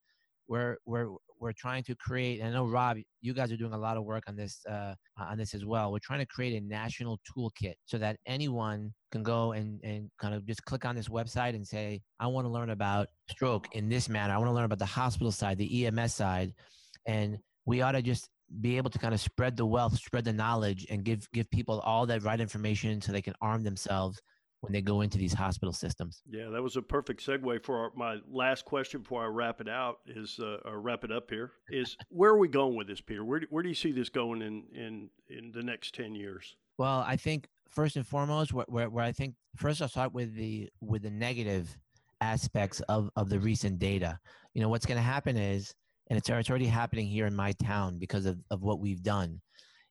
we're 0.52 0.76
we're 0.84 1.08
we're 1.40 1.52
trying 1.52 1.82
to 1.84 1.94
create. 1.96 2.40
And 2.40 2.50
I 2.50 2.52
know 2.52 2.66
Rob, 2.66 2.98
you 3.22 3.32
guys 3.32 3.50
are 3.50 3.56
doing 3.56 3.72
a 3.72 3.78
lot 3.78 3.96
of 3.96 4.04
work 4.04 4.24
on 4.28 4.36
this 4.36 4.60
uh, 4.68 4.94
on 5.18 5.38
this 5.38 5.54
as 5.54 5.64
well. 5.64 5.90
We're 5.90 5.98
trying 5.98 6.20
to 6.20 6.26
create 6.26 6.62
a 6.62 6.64
national 6.64 7.18
toolkit 7.26 7.74
so 7.86 7.96
that 7.98 8.16
anyone 8.26 8.92
can 9.10 9.22
go 9.22 9.52
and 9.52 9.80
and 9.82 10.10
kind 10.20 10.34
of 10.34 10.46
just 10.46 10.62
click 10.64 10.84
on 10.84 10.94
this 10.94 11.08
website 11.08 11.54
and 11.54 11.66
say, 11.66 12.02
I 12.20 12.26
want 12.26 12.46
to 12.46 12.50
learn 12.50 12.68
about 12.68 13.06
stroke 13.30 13.66
in 13.72 13.88
this 13.88 14.10
manner. 14.10 14.34
I 14.34 14.36
want 14.36 14.50
to 14.50 14.54
learn 14.54 14.66
about 14.66 14.78
the 14.78 14.84
hospital 14.84 15.32
side, 15.32 15.56
the 15.56 15.86
EMS 15.86 16.14
side, 16.14 16.52
and 17.06 17.38
we 17.64 17.80
ought 17.80 17.92
to 17.92 18.02
just 18.02 18.28
be 18.60 18.76
able 18.76 18.90
to 18.90 18.98
kind 18.98 19.14
of 19.14 19.20
spread 19.20 19.56
the 19.56 19.64
wealth, 19.64 19.96
spread 19.96 20.24
the 20.24 20.34
knowledge, 20.34 20.86
and 20.90 21.02
give 21.02 21.26
give 21.32 21.50
people 21.50 21.80
all 21.80 22.04
that 22.04 22.22
right 22.24 22.40
information 22.40 23.00
so 23.00 23.10
they 23.10 23.22
can 23.22 23.34
arm 23.40 23.62
themselves 23.62 24.20
when 24.62 24.72
they 24.72 24.81
go 24.81 25.01
into 25.01 25.18
these 25.18 25.35
hospital 25.35 25.72
systems. 25.72 26.22
Yeah, 26.31 26.48
that 26.51 26.62
was 26.62 26.77
a 26.77 26.83
perfect 26.83 27.27
segue 27.27 27.64
for 27.64 27.79
our, 27.79 27.92
my 27.96 28.18
last 28.31 28.64
question 28.64 29.03
before 29.03 29.25
I 29.25 29.27
wrap 29.27 29.61
it 29.61 29.68
out. 29.68 29.98
Is 30.07 30.38
uh, 30.40 30.59
or 30.64 30.81
wrap 30.81 31.03
it 31.03 31.11
up 31.11 31.29
here? 31.29 31.53
Is 31.68 31.96
where 32.09 32.31
are 32.31 32.38
we 32.38 32.48
going 32.48 32.77
with 32.77 32.87
this, 32.87 33.01
Peter? 33.01 33.25
Where 33.25 33.40
do, 33.40 33.46
where 33.51 33.62
do 33.64 33.68
you 33.68 33.75
see 33.75 33.90
this 33.90 34.09
going 34.09 34.40
in 34.40 34.62
in 34.72 35.11
in 35.29 35.51
the 35.53 35.62
next 35.62 35.94
ten 35.94 36.14
years? 36.14 36.57
Well, 36.79 37.05
I 37.07 37.16
think 37.16 37.48
first 37.68 37.96
and 37.96 38.07
foremost, 38.07 38.53
where, 38.53 38.66
where, 38.68 38.88
where 38.88 39.05
I 39.05 39.12
think 39.12 39.35
first 39.57 39.83
I'll 39.83 39.88
start 39.88 40.14
with 40.14 40.35
the 40.37 40.70
with 40.81 41.03
the 41.03 41.11
negative 41.11 41.77
aspects 42.20 42.81
of 42.83 43.11
of 43.16 43.29
the 43.29 43.40
recent 43.40 43.81
data. 43.81 44.18
You 44.55 44.62
know, 44.62 44.68
what's 44.68 44.87
going 44.87 44.98
to 44.98 45.03
happen 45.03 45.37
is, 45.37 45.75
and 46.09 46.16
it's 46.16 46.29
it's 46.29 46.51
already 46.51 46.66
happening 46.66 47.09
here 47.09 47.27
in 47.27 47.35
my 47.35 47.51
town 47.53 47.98
because 47.98 48.27
of 48.27 48.38
of 48.53 48.62
what 48.62 48.79
we've 48.79 49.03
done, 49.03 49.40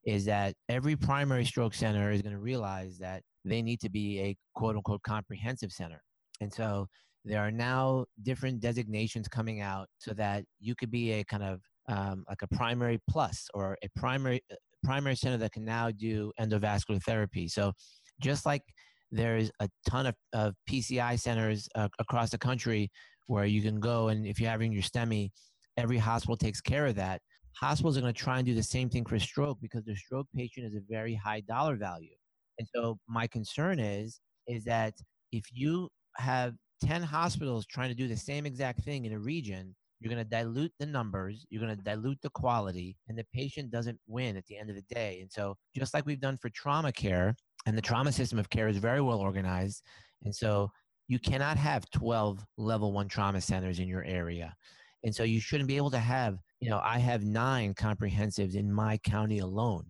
is 0.05 0.23
that 0.25 0.55
every 0.69 0.95
primary 0.95 1.43
stroke 1.43 1.73
center 1.73 2.09
is 2.09 2.21
going 2.21 2.35
to 2.35 2.39
realize 2.39 2.97
that 2.99 3.23
they 3.43 3.61
need 3.61 3.79
to 3.81 3.89
be 3.89 4.19
a 4.19 4.35
quote 4.55 4.75
unquote 4.75 5.01
comprehensive 5.03 5.71
center, 5.71 6.01
and 6.39 6.53
so 6.53 6.87
there 7.23 7.41
are 7.41 7.51
now 7.51 8.05
different 8.23 8.59
designations 8.59 9.27
coming 9.27 9.61
out 9.61 9.87
so 9.99 10.13
that 10.13 10.43
you 10.59 10.75
could 10.75 10.89
be 10.89 11.11
a 11.13 11.23
kind 11.23 11.43
of 11.43 11.61
um, 11.87 12.23
like 12.27 12.41
a 12.41 12.55
primary 12.55 12.99
plus 13.09 13.47
or 13.53 13.77
a 13.83 13.87
primary 13.95 14.41
primary 14.83 15.15
center 15.15 15.37
that 15.37 15.51
can 15.51 15.63
now 15.63 15.91
do 15.91 16.31
endovascular 16.39 17.01
therapy. 17.03 17.47
So 17.47 17.71
just 18.19 18.45
like 18.45 18.63
there's 19.11 19.51
a 19.59 19.69
ton 19.87 20.07
of, 20.07 20.15
of 20.33 20.55
PCI 20.69 21.19
centers 21.19 21.67
uh, 21.75 21.89
across 21.99 22.31
the 22.31 22.37
country 22.37 22.89
where 23.27 23.45
you 23.45 23.61
can 23.61 23.79
go 23.79 24.07
and 24.07 24.25
if 24.25 24.39
you're 24.39 24.49
having 24.49 24.71
your 24.71 24.81
STEMI, 24.81 25.29
every 25.77 25.97
hospital 25.97 26.37
takes 26.37 26.61
care 26.61 26.87
of 26.87 26.95
that. 26.95 27.21
Hospitals 27.57 27.97
are 27.97 28.01
going 28.01 28.13
to 28.13 28.19
try 28.19 28.37
and 28.37 28.45
do 28.45 28.55
the 28.55 28.63
same 28.63 28.89
thing 28.89 29.05
for 29.05 29.19
stroke 29.19 29.59
because 29.61 29.83
the 29.85 29.95
stroke 29.95 30.27
patient 30.35 30.65
is 30.65 30.75
a 30.75 30.81
very 30.89 31.13
high 31.13 31.41
dollar 31.41 31.75
value. 31.75 32.15
And 32.59 32.67
so 32.75 32.99
my 33.07 33.27
concern 33.27 33.79
is 33.79 34.19
is 34.47 34.63
that 34.65 34.93
if 35.31 35.45
you 35.51 35.89
have 36.17 36.55
10 36.83 37.03
hospitals 37.03 37.65
trying 37.65 37.89
to 37.89 37.95
do 37.95 38.07
the 38.07 38.17
same 38.17 38.45
exact 38.45 38.83
thing 38.83 39.05
in 39.05 39.13
a 39.13 39.19
region, 39.19 39.75
you're 40.01 40.11
going 40.11 40.23
to 40.23 40.29
dilute 40.29 40.73
the 40.79 40.85
numbers, 40.85 41.45
you're 41.49 41.61
going 41.61 41.75
to 41.75 41.83
dilute 41.83 42.19
the 42.23 42.29
quality, 42.31 42.97
and 43.07 43.17
the 43.17 43.25
patient 43.33 43.71
doesn't 43.71 43.99
win 44.07 44.35
at 44.35 44.45
the 44.47 44.57
end 44.57 44.69
of 44.69 44.75
the 44.75 44.83
day. 44.93 45.19
And 45.21 45.31
so, 45.31 45.55
just 45.75 45.93
like 45.93 46.05
we've 46.07 46.19
done 46.19 46.37
for 46.37 46.49
trauma 46.49 46.91
care, 46.91 47.35
and 47.67 47.77
the 47.77 47.81
trauma 47.81 48.11
system 48.11 48.39
of 48.39 48.49
care 48.49 48.67
is 48.67 48.77
very 48.77 49.01
well 49.01 49.19
organized. 49.19 49.83
And 50.23 50.35
so, 50.35 50.71
you 51.07 51.19
cannot 51.19 51.57
have 51.57 51.89
12 51.91 52.43
level 52.57 52.93
one 52.93 53.07
trauma 53.07 53.41
centers 53.41 53.79
in 53.79 53.87
your 53.87 54.03
area. 54.03 54.55
And 55.03 55.13
so, 55.13 55.21
you 55.23 55.39
shouldn't 55.39 55.67
be 55.67 55.77
able 55.77 55.91
to 55.91 55.99
have, 55.99 56.39
you 56.59 56.71
know, 56.71 56.81
I 56.83 56.97
have 56.97 57.23
nine 57.23 57.75
comprehensives 57.75 58.55
in 58.55 58.73
my 58.73 58.97
county 58.97 59.37
alone. 59.37 59.85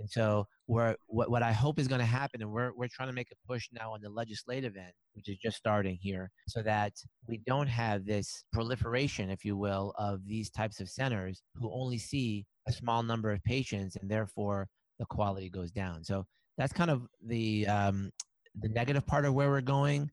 And 0.00 0.10
so, 0.10 0.48
where 0.70 0.94
what, 1.08 1.28
what 1.28 1.42
I 1.42 1.50
hope 1.50 1.80
is 1.80 1.88
going 1.88 2.00
to 2.00 2.06
happen, 2.06 2.40
and 2.42 2.52
we're, 2.52 2.70
we're 2.76 2.86
trying 2.86 3.08
to 3.08 3.14
make 3.14 3.32
a 3.32 3.46
push 3.48 3.68
now 3.72 3.92
on 3.92 4.00
the 4.00 4.08
legislative 4.08 4.76
end, 4.76 4.92
which 5.14 5.28
is 5.28 5.36
just 5.36 5.56
starting 5.56 5.98
here, 6.00 6.30
so 6.46 6.62
that 6.62 6.92
we 7.26 7.40
don't 7.44 7.66
have 7.66 8.06
this 8.06 8.44
proliferation, 8.52 9.30
if 9.30 9.44
you 9.44 9.56
will, 9.56 9.92
of 9.98 10.20
these 10.24 10.48
types 10.48 10.78
of 10.78 10.88
centers 10.88 11.42
who 11.56 11.72
only 11.74 11.98
see 11.98 12.46
a 12.68 12.72
small 12.72 13.02
number 13.02 13.32
of 13.32 13.42
patients 13.42 13.96
and 13.96 14.08
therefore 14.08 14.68
the 15.00 15.06
quality 15.06 15.50
goes 15.50 15.72
down. 15.72 16.04
So 16.04 16.24
that's 16.56 16.72
kind 16.72 16.90
of 16.90 17.02
the 17.26 17.66
um, 17.66 18.12
the 18.60 18.68
negative 18.68 19.04
part 19.04 19.24
of 19.24 19.34
where 19.34 19.50
we're 19.50 19.62
going. 19.62 20.08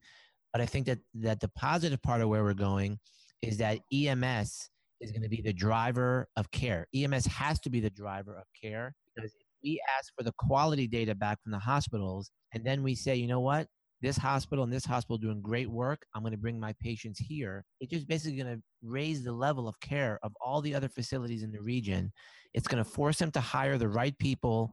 But 0.52 0.60
I 0.60 0.66
think 0.66 0.86
that 0.86 0.98
that 1.14 1.38
the 1.38 1.50
positive 1.50 2.02
part 2.02 2.20
of 2.20 2.30
where 2.30 2.42
we're 2.42 2.54
going 2.54 2.98
is 3.42 3.58
that 3.58 3.78
EMS 3.92 4.70
is 5.00 5.12
going 5.12 5.22
to 5.22 5.28
be 5.28 5.40
the 5.40 5.52
driver 5.52 6.26
of 6.36 6.50
care. 6.50 6.88
EMS 6.92 7.26
has 7.26 7.60
to 7.60 7.70
be 7.70 7.78
the 7.78 7.90
driver 7.90 8.36
of 8.36 8.46
care 8.60 8.96
because 9.14 9.30
if 9.32 9.47
we 9.62 9.80
ask 9.98 10.12
for 10.16 10.22
the 10.22 10.32
quality 10.38 10.86
data 10.86 11.14
back 11.14 11.38
from 11.42 11.52
the 11.52 11.58
hospitals 11.58 12.30
and 12.54 12.64
then 12.64 12.82
we 12.82 12.94
say, 12.94 13.14
you 13.14 13.26
know 13.26 13.40
what, 13.40 13.66
this 14.00 14.16
hospital 14.16 14.64
and 14.64 14.72
this 14.72 14.84
hospital 14.84 15.18
doing 15.18 15.40
great 15.40 15.68
work. 15.68 16.02
I'm 16.14 16.22
going 16.22 16.32
to 16.32 16.38
bring 16.38 16.60
my 16.60 16.74
patients 16.80 17.18
here. 17.18 17.64
It's 17.80 17.92
just 17.92 18.06
basically 18.06 18.38
going 18.38 18.56
to 18.56 18.62
raise 18.82 19.24
the 19.24 19.32
level 19.32 19.68
of 19.68 19.78
care 19.80 20.18
of 20.22 20.32
all 20.40 20.60
the 20.60 20.74
other 20.74 20.88
facilities 20.88 21.42
in 21.42 21.50
the 21.50 21.60
region. 21.60 22.12
It's 22.54 22.68
going 22.68 22.82
to 22.82 22.88
force 22.88 23.18
them 23.18 23.30
to 23.32 23.40
hire 23.40 23.76
the 23.76 23.88
right 23.88 24.16
people, 24.18 24.72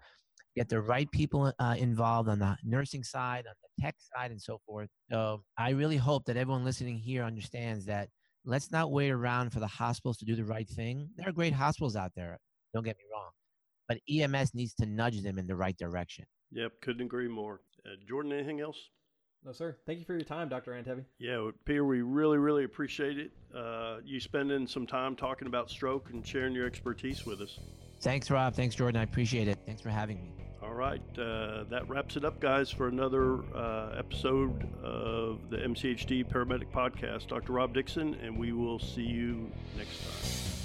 get 0.55 0.69
the 0.69 0.81
right 0.81 1.09
people 1.11 1.51
uh, 1.59 1.75
involved 1.77 2.29
on 2.29 2.39
the 2.39 2.55
nursing 2.63 3.03
side, 3.03 3.45
on 3.47 3.53
the 3.63 3.83
tech 3.83 3.95
side, 4.15 4.31
and 4.31 4.41
so 4.41 4.59
forth. 4.65 4.89
So 5.11 5.43
I 5.57 5.71
really 5.71 5.97
hope 5.97 6.25
that 6.25 6.37
everyone 6.37 6.63
listening 6.63 6.99
here 6.99 7.23
understands 7.23 7.85
that 7.85 8.09
let's 8.45 8.71
not 8.71 8.91
wait 8.91 9.09
around 9.09 9.51
for 9.51 9.59
the 9.59 9.67
hospitals 9.67 10.17
to 10.17 10.25
do 10.25 10.35
the 10.35 10.45
right 10.45 10.69
thing. 10.69 11.09
There 11.17 11.27
are 11.27 11.33
great 11.33 11.53
hospitals 11.53 11.95
out 11.95 12.11
there. 12.15 12.37
Don't 12.73 12.83
get 12.83 12.97
me 12.97 13.03
wrong. 13.11 13.31
But 13.87 13.99
EMS 14.09 14.53
needs 14.53 14.73
to 14.75 14.85
nudge 14.85 15.21
them 15.21 15.37
in 15.37 15.47
the 15.47 15.55
right 15.55 15.77
direction. 15.77 16.25
Yep, 16.51 16.81
couldn't 16.81 17.05
agree 17.05 17.27
more. 17.27 17.61
Uh, 17.85 17.95
Jordan, 18.07 18.31
anything 18.33 18.61
else? 18.61 18.77
No, 19.45 19.51
sir. 19.51 19.77
Thank 19.85 19.99
you 19.99 20.05
for 20.05 20.13
your 20.13 20.23
time, 20.23 20.49
Dr. 20.49 20.71
Antevy. 20.71 21.05
Yeah, 21.19 21.51
Peter, 21.65 21.85
we 21.85 22.01
really, 22.01 22.39
really 22.39 22.63
appreciate 22.63 23.19
it. 23.19 23.31
Uh, 23.55 23.97
you 24.03 24.19
spending 24.19 24.65
some 24.65 24.87
time 24.87 25.15
talking 25.15 25.47
about 25.47 25.69
stroke 25.69 26.09
and 26.09 26.25
sharing 26.25 26.55
your 26.55 26.65
expertise 26.65 27.27
with 27.27 27.41
us. 27.41 27.59
Thanks, 28.01 28.31
Rob. 28.31 28.55
Thanks, 28.55 28.73
Jordan. 28.73 28.99
I 28.99 29.03
appreciate 29.03 29.47
it. 29.47 29.59
Thanks 29.65 29.81
for 29.81 29.89
having 29.89 30.21
me. 30.23 30.31
All 30.63 30.73
right. 30.73 31.01
Uh, 31.17 31.65
that 31.69 31.87
wraps 31.87 32.15
it 32.15 32.25
up, 32.25 32.39
guys, 32.39 32.71
for 32.71 32.87
another 32.87 33.43
uh, 33.53 33.95
episode 33.99 34.67
of 34.83 35.49
the 35.51 35.57
MCHD 35.57 36.27
Paramedic 36.27 36.71
Podcast. 36.71 37.27
Dr. 37.27 37.53
Rob 37.53 37.73
Dixon, 37.73 38.15
and 38.15 38.35
we 38.35 38.51
will 38.51 38.79
see 38.79 39.03
you 39.03 39.51
next 39.77 39.99
time. 40.03 40.64